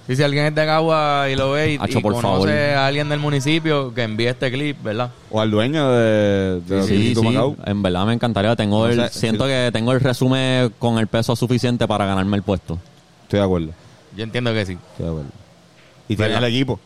[0.07, 2.49] Sí, si alguien es de Cagua y lo ve y, Hacho, y por conoce favor.
[2.49, 5.11] a alguien del municipio, que envíe este clip, ¿verdad?
[5.29, 7.57] O al dueño de, de sí, sí, Macao.
[7.65, 8.55] en verdad me encantaría.
[8.55, 12.43] Tengo el, siento si- que tengo el resumen con el peso suficiente para ganarme el
[12.43, 12.79] puesto.
[13.23, 13.67] Estoy de acuerdo.
[14.15, 14.77] Yo entiendo que sí.
[14.91, 15.29] Estoy de acuerdo.
[16.07, 16.47] Y tiene ¿Verdad?
[16.47, 16.79] el equipo.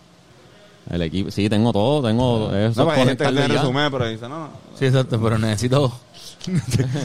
[0.90, 4.28] El equipo, sí, tengo todo, tengo eso No, es hay gente que resumen, pero dice,
[4.28, 4.50] no, no.
[4.80, 5.94] Sí, exacto, pero necesito...
[6.42, 6.52] si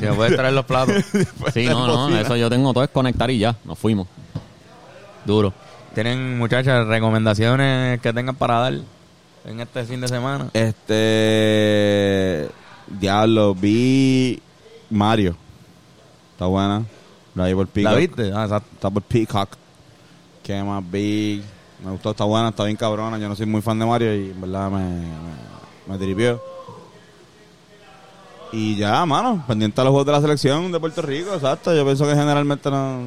[0.00, 0.96] me puedes traer los platos.
[1.52, 4.06] Sí, no, no, eso yo tengo todo es conectar y ya, nos fuimos.
[5.24, 5.52] Duro.
[5.94, 8.74] ¿Tienen, muchachas, recomendaciones que tengan para dar
[9.44, 10.48] en este fin de semana?
[10.52, 12.48] Este.
[12.86, 14.40] Diablo, vi
[14.90, 15.36] Mario.
[16.32, 16.84] Está buena.
[17.34, 17.92] La vi por Peacock.
[17.92, 18.32] ¿La viste?
[18.34, 18.68] Ah, exacto.
[18.74, 19.56] Está por Peacock.
[20.42, 21.42] ¿Qué más vi?
[21.84, 23.18] Me gustó, está buena, está bien cabrona.
[23.18, 25.08] Yo no soy muy fan de Mario y en verdad me, me,
[25.88, 26.55] me tripió.
[28.56, 31.74] Y ya, mano, pendiente a los juegos de la selección de Puerto Rico, exacto.
[31.74, 33.00] Yo pienso que generalmente no.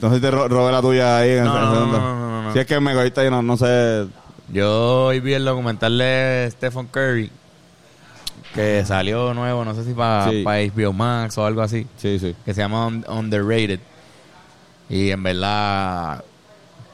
[0.00, 1.98] No sé si te ro- robé la tuya ahí en No, el no, segundo.
[2.00, 2.52] no, no, no, no.
[2.54, 4.06] Si es que me cogiste ahí, no, no sé.
[4.52, 7.30] Yo hoy vi el documental de Stephen Curry
[8.54, 10.42] que salió nuevo, no sé si para Sí.
[10.44, 12.34] HBO Max o algo así, Sí, sí.
[12.44, 13.80] que se llama Un- Underrated.
[14.88, 16.24] Y en verdad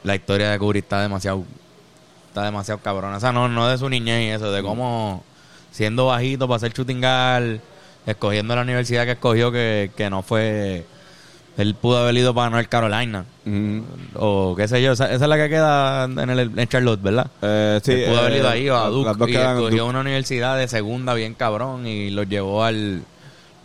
[0.03, 1.45] la historia de Curry está demasiado
[2.29, 3.17] está demasiado cabrona.
[3.17, 5.25] O sea, no, no de su niñez y eso, de cómo
[5.71, 7.61] siendo bajito para ser shooting guard,
[8.07, 10.85] escogiendo la universidad que escogió que, que no fue
[11.57, 13.25] él pudo haber ido para North Carolina
[14.15, 17.29] o qué sé yo, esa, esa es la que queda en el en Charlotte, ¿verdad?
[17.41, 19.69] Eh, sí, Él pudo haber eh, ido ahí o a las Duke dos y escogió
[19.69, 19.83] Duke.
[19.83, 23.03] una universidad de segunda bien cabrón y los llevó al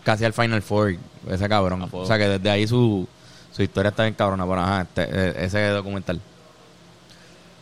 [0.03, 0.95] casi al Final Four
[1.29, 1.89] ese cabrón.
[1.91, 3.07] O sea que desde ahí su,
[3.51, 6.21] su historia está bien cabrona, pero ajá, este, eh, ese documental.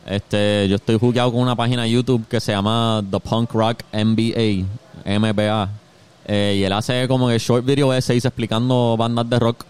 [0.06, 3.80] Este, yo estoy jugueado con una página de YouTube que se llama The Punk Rock
[3.94, 4.66] NBA,
[5.06, 5.70] MBA.
[6.32, 9.64] Eh, y él hace como que short video essays explicando bandas de rock.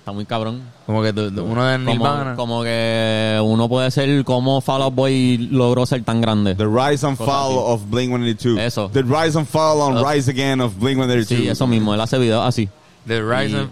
[0.00, 0.60] Está muy cabrón.
[0.86, 2.34] Como que tú- uno de Nirvana.
[2.34, 6.54] Como, como que uno puede ser como Fall Out Boy logró ser tan grande.
[6.56, 7.58] The Rise and Fall así.
[7.58, 8.58] of Blink 182.
[8.58, 8.90] Eso.
[8.92, 10.10] The Rise and Fall on Oh.
[10.12, 11.26] Rise Again of Blink 182.
[11.28, 11.94] Sí, eso mismo.
[11.94, 12.68] Él hace videos así.
[13.06, 13.70] The Rise Y- and-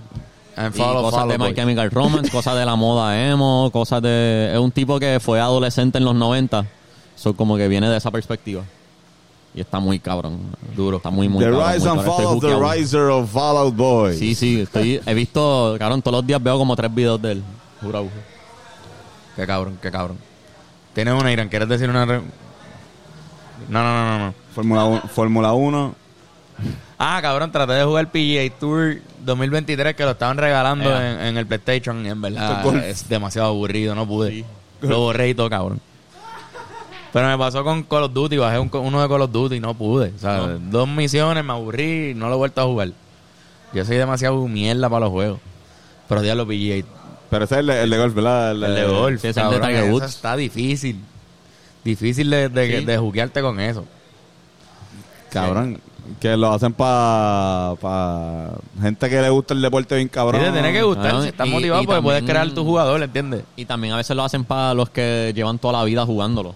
[0.55, 1.55] And Y follow, cosas de My boy.
[1.55, 4.51] Chemical Romance, cosas de la moda emo, cosas de...
[4.53, 6.67] Es un tipo que fue adolescente en los 90.
[7.17, 8.63] So, como que viene de esa perspectiva.
[9.55, 10.39] Y está muy cabrón.
[10.75, 10.97] Duro.
[10.97, 12.17] Está muy, muy The cabrón, Rise muy and cabrón.
[12.17, 12.75] Fall of the.
[12.79, 14.17] Riser of Fallout Boy.
[14.17, 14.61] Sí, sí.
[14.63, 15.77] Estoy, he visto...
[15.79, 17.43] Cabrón, todos los días veo como tres videos de él.
[17.83, 18.09] Jurado.
[19.37, 20.17] Qué cabrón, qué cabrón.
[20.95, 22.05] Tienes una, Irán, ¿quieres decir una...
[22.07, 22.23] re-
[23.69, 24.35] No, no, no, no, no.
[24.55, 25.03] Fórmula 1.
[25.15, 25.95] Fórmula 1.
[26.99, 31.47] Ah, cabrón, traté de jugar PGA Tour 2023 que lo estaban regalando en, en el
[31.47, 34.45] PlayStation y en verdad es demasiado aburrido, no pude.
[34.81, 35.81] Lo borré y todo, cabrón.
[37.13, 39.61] Pero me pasó con Call of Duty, bajé un- uno de Call of Duty y
[39.61, 40.13] no pude.
[40.17, 40.39] O sea,
[40.71, 42.91] dos misiones, me aburrí y no lo he vuelto a jugar.
[43.75, 45.39] Yo soy demasiado mierda para los juegos.
[46.09, 46.85] Pero ya lo PGA.
[47.31, 48.53] Pero ese es el de, el de golf, ¿verdad?
[48.53, 50.07] El de golf, sí, es el de cabrón, Tiger eso Woods.
[50.07, 51.01] está difícil.
[51.85, 52.85] Difícil de, de, Sí.
[52.85, 53.85] de juguearte con eso.
[55.31, 55.81] Cabrón.
[56.21, 58.51] Que lo hacen para pa
[58.81, 60.41] gente que le gusta el deporte bien cabrón.
[60.41, 62.65] Sí, te tiene que gustar, si estás y- motivado, y pues puedes también- crear tu
[62.65, 63.45] jugador, ¿entiendes?
[63.57, 66.55] Y también a veces lo hacen para los que llevan toda la vida jugándolo.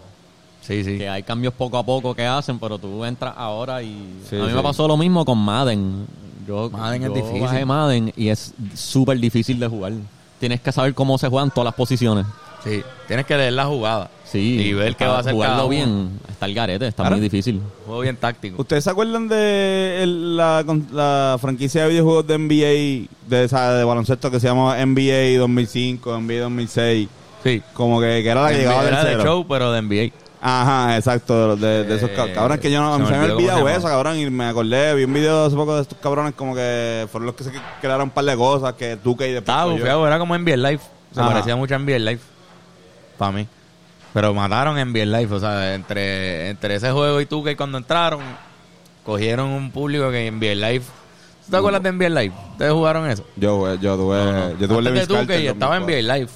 [0.67, 0.99] Sí, sí.
[0.99, 4.21] Que hay cambios poco a poco que hacen, pero tú entras ahora y...
[4.29, 4.55] Sí, a mí sí.
[4.55, 6.07] me pasó lo mismo con Madden.
[6.47, 7.41] Yo, Madden es yo difícil.
[7.43, 9.93] bajé Madden y es súper difícil de jugar.
[10.41, 12.27] Tienes que saber cómo se juegan todas las posiciones.
[12.65, 14.11] Sí, tienes que leer la jugada.
[14.25, 14.59] Sí.
[14.61, 15.71] Y ver qué va a hacer Jugarlo cada uno.
[15.71, 16.21] bien.
[16.29, 17.17] Está el garete, está Claro.
[17.17, 17.61] muy difícil.
[17.87, 18.61] Juego bien táctico.
[18.61, 24.31] ¿Ustedes se acuerdan de el- la, franquicia de videojuegos de NBA, de, esa, de baloncesto
[24.33, 27.09] que se llama NBA 2005, NBA 2006?
[27.45, 27.63] Sí.
[27.73, 30.13] Como que, que era la que llegaba del Era de show, pero de NBA.
[30.49, 33.17] Ajá, exacto, de, de esos Eh, cab- cabrones que yo no se me me se
[33.17, 35.57] me olvidó había cómo olvidado se eso, cabrón, y me acordé, vi un video hace
[35.57, 38.75] poco de estos cabrones como que fueron los que se crearon un par de cosas
[38.75, 39.79] que tú que y después Estaba fue yo.
[39.81, 40.81] bufeado, era como NBA Live.
[41.13, 41.31] Se Ajá.
[41.31, 42.21] parecía mucho a NBA Live.
[43.19, 43.49] Para mí.
[44.15, 45.35] Pero mataron NBA Live.
[45.35, 48.21] O sea, entre, entre ese juego y tú que cuando entraron,
[49.05, 50.85] cogieron un público que NBA Live.
[51.45, 52.35] ¿Tú te acuerdas de NBA Live?
[52.53, 53.25] ¿Ustedes jugaron eso?
[53.37, 55.87] Yo, güey, yo tuve, yo tuve el Antes de Lewis estaba en 2004.
[55.87, 56.31] NBA Live.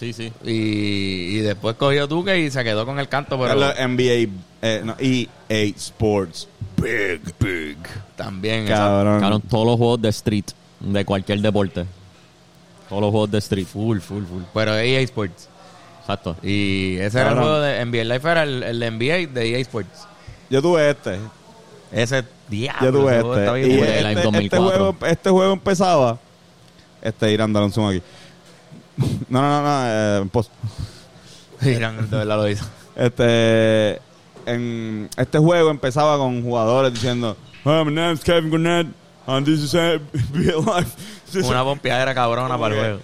[0.00, 0.32] Sí, sí.
[0.42, 4.32] Y, y después cogió Tuque y se quedó con el canto, pero la NBA,
[4.62, 6.48] eh, no, EA Sports.
[6.78, 7.76] Big, big.
[8.16, 8.66] también.
[8.66, 9.20] Cabrón.
[9.20, 10.46] Cabrón, todos los juegos de street,
[10.80, 11.84] de cualquier deporte.
[12.88, 13.66] Todos los juegos de street.
[13.66, 14.42] Full, full, full.
[14.54, 15.50] Pero EA Sports.
[16.00, 16.34] Exacto.
[16.42, 19.58] Y ese era el juego de NBA Live, era el, el de NBA de EA
[19.58, 20.06] Sports.
[20.48, 21.18] Yo tuve este.
[21.92, 22.86] Ese diablo.
[22.86, 23.68] Yo tuve ese juego este.
[23.68, 24.64] Y este, este 2004.
[24.64, 26.18] juego, este juego empezaba.
[27.02, 28.02] Este, Irán, dale un zoom aquí.
[29.28, 29.82] No, no, no, no.
[29.86, 30.50] Eh, post.
[31.60, 32.64] De verdad lo hizo.
[32.96, 34.00] Este,
[34.46, 38.86] en, este juego empezaba con jugadores diciendo, "Hi, my name's Kevin Garnett,
[39.26, 40.86] and this is Be Alive.
[41.32, 42.98] This Una pompeadera cabrona para el juego.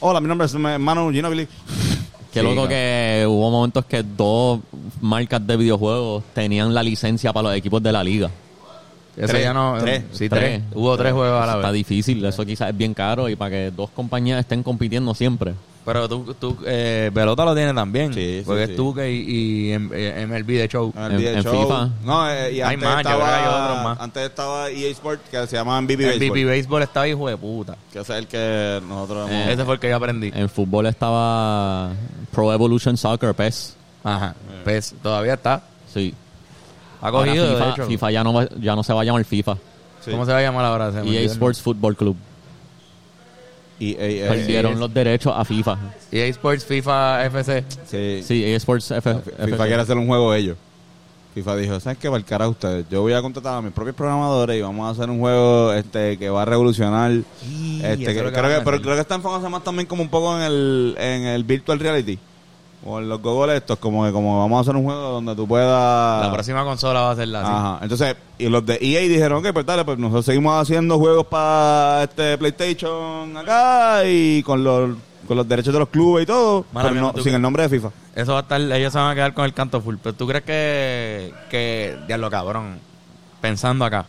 [0.00, 1.46] Hola, mi nombre es Manu Ginobili.
[2.32, 2.68] Qué Sí, loco claro.
[2.68, 4.60] que hubo momentos que dos
[5.00, 8.30] marcas de videojuegos tenían la licencia para los equipos de la liga.
[9.18, 9.76] Ese Tres, ya no.
[9.80, 10.04] tres.
[10.12, 10.62] Sí, tres.
[10.74, 11.74] Hubo tres juegos a la Está vez.
[11.78, 15.54] difícil, eso quizás es bien caro y para que dos compañías estén compitiendo siempre.
[15.84, 18.12] Pero tú, tú eh, Pelota lo tiene también.
[18.12, 18.72] Sí, sí, porque sí.
[18.72, 19.20] es tú que y,
[19.68, 20.92] y em- eh, MLB de show.
[20.94, 21.62] En, el En- show.
[21.62, 21.88] FIFA.
[22.04, 24.00] No, eh, y Hay antes, más, estaba, otros más.
[24.00, 26.38] antes estaba EA Sports, que se llamaban BB El Baseball.
[26.38, 27.76] BP Baseball estaba hijo de puta.
[27.90, 29.46] Que ese es el que nosotros hemos...
[29.48, 30.30] Eh, Ese fue el que yo aprendí.
[30.34, 31.90] En fútbol estaba
[32.32, 33.74] Pro Evolution Soccer, PES.
[34.04, 34.34] Ajá.
[34.64, 35.62] Pues todavía está.
[35.92, 36.14] Sí.
[37.00, 37.86] Ha cogido, Ahora de FIFA, hecho.
[37.86, 39.56] FIFA ya no, va- ya no se va a llamar FIFA.
[40.04, 40.10] Sí.
[40.10, 40.90] ¿Cómo se va a llamar ahora?
[40.92, 42.16] Se me EA olvidó el Sports Football Club.
[43.80, 45.78] EA, eh, Perdieron los derechos a FIFA.
[46.10, 47.64] EA Sports FIFA FC.
[47.86, 48.22] sí.
[48.24, 50.56] Sí, EA Sports F FIFA quiere hacer un juego ellos.
[51.34, 52.08] FIFA dijo, ¿sabes qué?
[52.08, 52.86] Para el carajo ustedes.
[52.90, 56.18] Yo voy a contratar a mis propios programadores y vamos a hacer un juego este
[56.18, 57.12] que va a revolucionar.
[57.12, 58.82] este, eso es que- lo que creo, van a que, pero hacer.
[58.82, 62.18] creo que está enfocándose más también como un poco en el, en el virtual reality.
[62.84, 65.48] O en los goggles estos, como que como vamos a hacer un juego donde tú
[65.48, 66.24] puedas...
[66.24, 67.50] La próxima consola va a ser la así.
[67.52, 67.78] Ajá.
[67.82, 72.04] Entonces, y los de EA dijeron, ok, pues dale, pues nosotros seguimos haciendo juegos para
[72.04, 74.90] este PlayStation acá y con los,
[75.26, 77.42] con los derechos de los clubes y todo, Mala pero mía, no- tú- sin el
[77.42, 77.90] nombre de FIFA.
[78.14, 79.96] Eso va a estar, ellos se van a quedar con el canto full.
[80.02, 82.78] Pero tú crees que, que diablo cabrón,
[83.40, 84.06] pensando acá,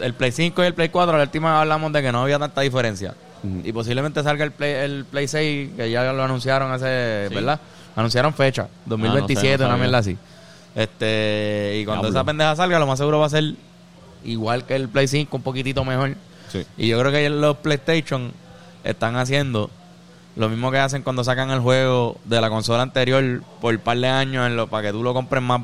[0.00, 2.38] el Play 5 y el Play 4, la última vez hablamos de que no había
[2.38, 3.14] tanta diferencia.
[3.44, 3.60] Ujú.
[3.64, 7.28] Y posiblemente salga el Play, el Play 6, que ya lo anunciaron hace.
[7.34, 7.60] ¿verdad?
[7.96, 10.16] Anunciaron fecha, 2027, Ah, no sé, no una mierda así.
[10.74, 12.18] Este, y cuando Diablo.
[12.18, 13.54] esa pendeja salga, lo más seguro va a ser
[14.24, 16.16] igual que el Play 5, un poquitito mejor.
[16.50, 16.64] Sí.
[16.76, 18.32] Y yo creo que los PlayStation
[18.84, 19.70] están haciendo
[20.36, 23.98] lo mismo que hacen cuando sacan el juego de la consola anterior por un par
[23.98, 25.60] de años en lo, para que tú lo compres más,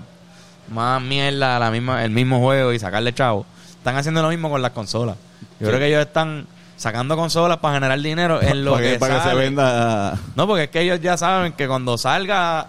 [0.70, 3.47] más mierda, la misma, el mismo juego y sacarle chavo.
[3.70, 5.16] Están haciendo lo mismo con las consolas.
[5.61, 6.47] Yo creo que ellos están
[6.79, 9.41] sacando consolas para generar dinero en lo para que, que, para que se sale.
[9.41, 12.68] venda No, porque es que ellos ya saben que cuando salga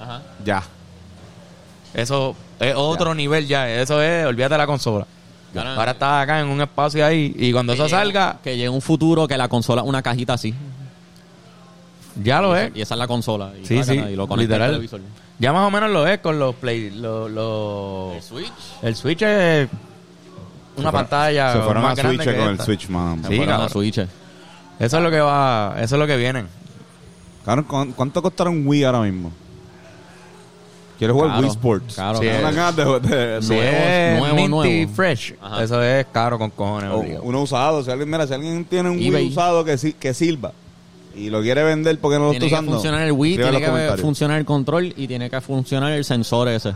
[0.00, 0.22] Ajá.
[0.44, 0.62] ya.
[1.94, 3.68] eso es otro nivel ya.
[3.70, 5.06] Eso es, olvídate de la consola.
[5.52, 5.70] Claro.
[5.70, 8.82] Ahora está acá en un espacio ahí y cuando eso llegue- salga, Que llegue un
[8.82, 10.54] futuro que la consola una cajita así.
[12.22, 12.70] ya lo es.
[12.74, 13.52] Y esa es la consola.
[13.60, 14.70] Y, Sí, sí, y lo conecta al literal.
[14.72, 15.00] televisor.
[15.38, 16.90] Ya más o menos lo es con los Play.
[16.90, 18.52] Los, los- Switch?
[18.82, 19.68] el Switch es
[20.78, 21.52] una pantalla.
[21.52, 22.60] Se fueron más a Switch que con el.
[22.60, 23.22] Switch, man.
[23.28, 23.98] Sí, Sí, la Switch.
[23.98, 25.74] Eso es lo que va.
[25.80, 26.44] Eso es lo que viene.
[27.44, 29.32] Cabrón, ¿cu- ¿cuánto costará un Wii ahora mismo?
[30.98, 31.94] ¿Quieres jugar Caro, Wii Sports?
[31.94, 34.92] caro, Sí, ganas de, de- Si nuevo- es nuevo, Minty nuevo.
[34.94, 35.62] Fresh, Ajá.
[35.62, 36.90] eso es caro con cojones.
[36.90, 37.84] o uno usado.
[37.84, 39.22] Si alguien, mira, si alguien tiene un eBay.
[39.26, 40.52] Wii usado que, si- que sirva
[41.14, 42.72] y lo quiere vender porque no lo Tiene está que usando.
[42.72, 46.72] funcionar el Wii, tiene que funcionar el control y tiene que funcionar el sensor ese.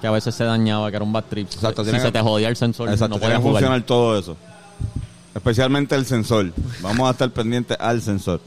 [0.00, 1.46] Que a veces se dañaba, que era un bad trip.
[1.52, 3.62] Exacto, si tiene se que- te jodía el sensor, Exacto, no tiene podías que jugar.
[3.62, 4.36] funcionar todo eso.
[5.34, 6.52] Especialmente el sensor.
[6.80, 8.40] Vamos a estar pendientes al sensor.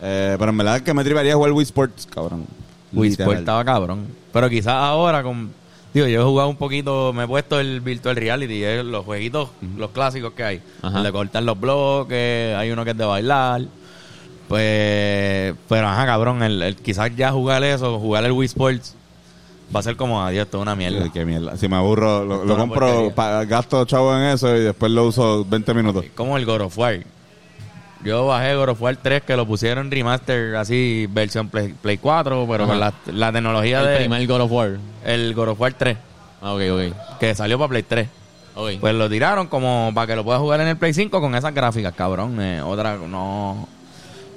[0.00, 2.46] Eh, pero en verdad que me triparía jugar Wii Sports, cabrón.
[2.92, 3.28] Wii Literal.
[3.30, 4.06] Sport estaba cabrón.
[4.32, 5.50] Pero quizás ahora con...
[5.92, 9.48] Digo, yo he jugado un poquito, me he puesto el Virtual Reality, eh, los jueguitos,
[9.76, 10.62] los clásicos que hay.
[10.82, 10.98] Ajá.
[10.98, 13.62] El de cortar los bloques, hay uno que es de bailar.
[14.48, 18.94] Pues, pero ajá, cabrón, el, el- quizás ya jugar eso, jugar el Wii Sports,
[19.74, 21.04] va a ser como, adiós, esto es una mierda.
[21.04, 21.56] Ay, qué mierda.
[21.56, 25.74] Si me aburro, lo, compro, pa- gasto chavo en eso y después lo uso 20
[25.74, 26.04] minutos.
[26.14, 26.98] Como el God of War.
[28.04, 32.46] Yo bajé God of War 3 que lo pusieron remaster así, versión Play, Play 4,
[32.48, 32.72] pero Ajá.
[32.72, 33.96] con la, la tecnología El de...
[33.96, 34.78] primer God of War.
[35.04, 35.96] El God of War 3,
[36.40, 37.18] Ah, ok, ok.
[37.18, 38.08] que salió para Play 3.
[38.54, 38.70] Ok.
[38.80, 41.52] Pues lo tiraron como para que lo puedas jugar en el Play 5 con esas
[41.52, 42.40] gráficas, cabrón.
[42.40, 43.66] Eh, otra, no,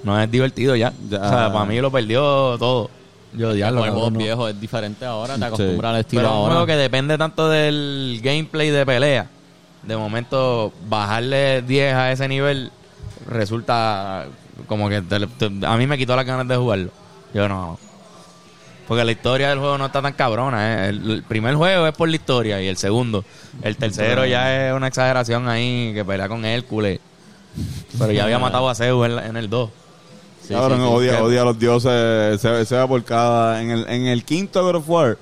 [0.04, 0.92] no es divertido ya.
[1.10, 1.18] Ya.
[1.22, 2.90] O sea, para mí lo perdió todo.
[3.34, 3.82] Yo el odiarlo.
[3.82, 4.18] juego no.
[4.20, 5.46] viejo es diferente ahora, te Sí.
[5.46, 6.54] acostumbras al estilo Pero es un ahora.
[6.56, 9.28] juego que depende tanto del gameplay de pelea.
[9.84, 12.72] De momento, bajarle 10 a ese nivel
[13.28, 14.26] resulta
[14.68, 16.92] como que te- te- a mí me quitó las ganas de jugarlo.
[17.34, 17.80] Yo no.
[18.88, 20.86] Porque la historia del juego no está tan cabrona.
[20.86, 20.90] ¿eh?
[20.90, 23.24] El, el primer juego es por la historia y el segundo.
[23.62, 27.00] El tercero ya es una exageración ahí que pelea con Hércules.
[27.98, 29.70] Pero ya había matado a Zeus en, en el 2.
[30.56, 30.92] Sí, Cabrón, sí, sí.
[30.94, 33.62] odia, que- odia a los dioses, se, se va por cada...
[33.62, 35.18] En el, en el quinto God of War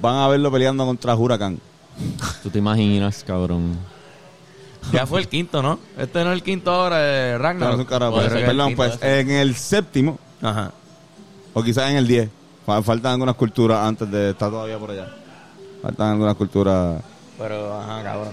[0.00, 1.58] van a verlo peleando contra Huracán.
[2.42, 3.76] Tú te imaginas, cabrón.
[4.92, 5.78] Ya fue el quinto, ¿no?
[5.98, 7.74] Este no es el quinto ahora de No, Ragnarok.
[7.74, 10.72] es un carajo, Puede pero- ser perdón, el pues en el séptimo, Ajá.
[11.54, 12.28] o quizás en el 10,
[12.66, 15.08] fa- faltan algunas culturas antes de estar todavía por allá.
[15.82, 17.02] Faltan algunas culturas...
[17.38, 18.32] Pero, ajá, cabrón.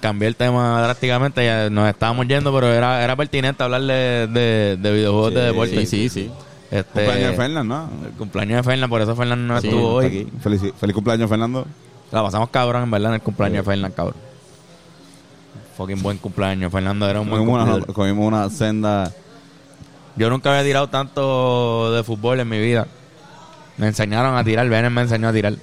[0.00, 4.76] Cambié el tema drásticamente, ya nos estábamos yendo, pero era, era pertinente hablar de, de,
[4.80, 5.86] de videojuegos de deporte.
[5.86, 6.30] Sí, sí, sí.
[6.70, 7.90] Este, Cumpleaños de Fernan, ¿no?
[8.04, 10.06] El cumpleaños de Fernan, por eso Fernan no Sí, estuvo hoy.
[10.06, 10.26] aquí.
[10.42, 11.66] Feliz cumpleaños, Fernando.
[12.12, 14.16] La pasamos cabrón, en verdad, en el cumpleaños de Fernan, cabrón.
[15.76, 16.70] Fucking buen cumpleaños.
[16.72, 19.12] Fernando era un buen Comimos una, comimos una senda...
[20.16, 22.88] Yo nunca había tirado tanto de fútbol en mi vida.
[23.76, 25.54] Me enseñaron a tirar, Bennett me enseñó a tirar.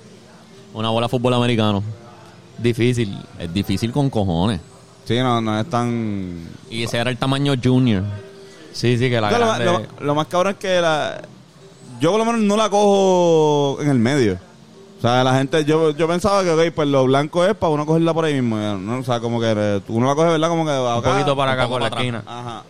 [0.73, 1.83] Una bola de fútbol americano.
[2.57, 3.17] Difícil.
[3.39, 4.59] Es difícil con cojones.
[5.05, 6.47] Sí, no, no es tan...
[6.69, 8.03] Y ese era el tamaño junior.
[8.73, 9.65] Sí, sí, que la Lo, lo- grande...
[9.65, 11.21] lo- lo más cabrón es que la...
[11.99, 14.37] Yo por lo menos no la cojo en el medio.
[14.97, 17.85] O sea, la gente, yo, yo pensaba que, ok, pues lo blanco es para uno
[17.85, 18.57] cogerla por ahí mismo.
[18.57, 18.99] ¿no?
[18.99, 20.49] O sea, como que eh, uno la coge, ¿verdad?
[20.49, 22.23] Como que un poquito para acá, por la esquina.
[22.25, 22.63] Ajá.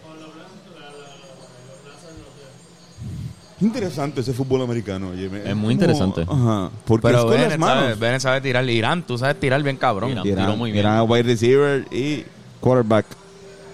[3.62, 5.30] Interesante ese fútbol americano, oye.
[5.46, 6.22] Es muy interesante.
[6.28, 6.70] Ajá.
[6.86, 8.00] Porque Pero es con las Bennett sabe, manos.
[8.00, 8.70] Bennett sabe tirar.
[8.70, 10.12] Irán, tú sabes tirar bien cabrón.
[10.12, 10.26] Irán.
[10.28, 10.86] Irán, tiró muy bien.
[10.86, 12.26] Irán wide receiver y
[12.60, 13.06] quarterback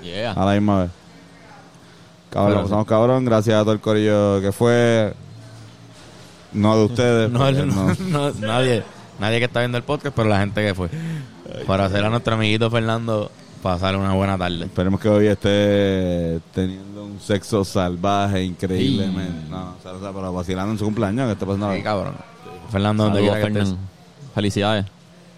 [0.04, 0.32] Yeah.
[0.34, 0.92] a la misma vez.
[2.30, 3.26] Cabrón, Pero- pasamos cabrón.
[3.26, 5.14] Gracias a todo el corillo que fue.
[6.54, 7.30] No de ustedes.
[7.32, 7.96] No, no.
[8.10, 8.84] no, nadie,
[9.20, 10.90] nadie que está viendo el podcast, pero la gente que fue.
[11.68, 13.30] Para hacer a nuestro amiguito Fernando
[13.62, 14.66] pasar una buena tarde.
[14.66, 19.50] Esperemos que hoy esté teniendo un sexo salvaje increíblemente.
[19.50, 22.14] No, o sea, o sea, pero vacilando en su cumpleaños, que esté pasando Sí, cabrón.
[22.72, 23.70] Fernando, donde Saludos, quiera que estés.
[23.76, 23.90] Fernan.
[24.36, 24.86] Felicidades.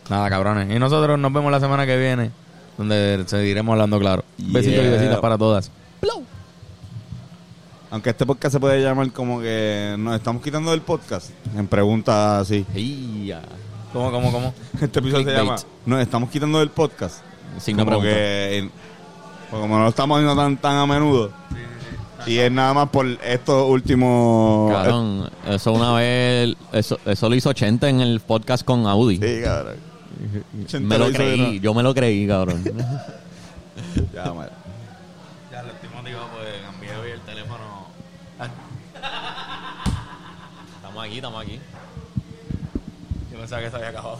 [0.09, 0.76] Nada, cabrones.
[0.76, 2.32] Y nosotros nos vemos la semana que viene,
[2.78, 4.24] donde seguiremos hablando claro.
[4.38, 4.91] Besitos y Yeah.
[4.91, 5.71] besitas para todas.
[7.91, 11.30] Aunque este podcast se puede llamar como que nos estamos quitando del podcast.
[11.55, 12.65] En preguntas así.
[12.74, 13.43] Iya.
[13.93, 14.51] ¿Cómo, cómo, cómo?
[14.82, 17.17] Este episodio se llama Nos estamos quitando del podcast.
[17.60, 18.16] Signo como pregunta.
[18.16, 18.72] que en-
[19.49, 21.32] pues como no lo estamos haciendo tan, tan a menudo.
[22.26, 24.72] Y es nada más por estos últimos.
[24.72, 29.18] Cabrón, eso una vez, eso, eso lo hizo Chente en el podcast con Audi.
[29.18, 29.76] Sí, cabrón.
[30.88, 32.64] Me lo hizo creí, yo me lo creí, cabrón.
[34.14, 34.51] Ya, madre.
[35.51, 37.88] Ya, lo último digo, pues cambié hoy el teléfono.
[40.78, 41.60] estamos aquí, estamos aquí.
[43.32, 44.20] Yo pensaba que se había acabado.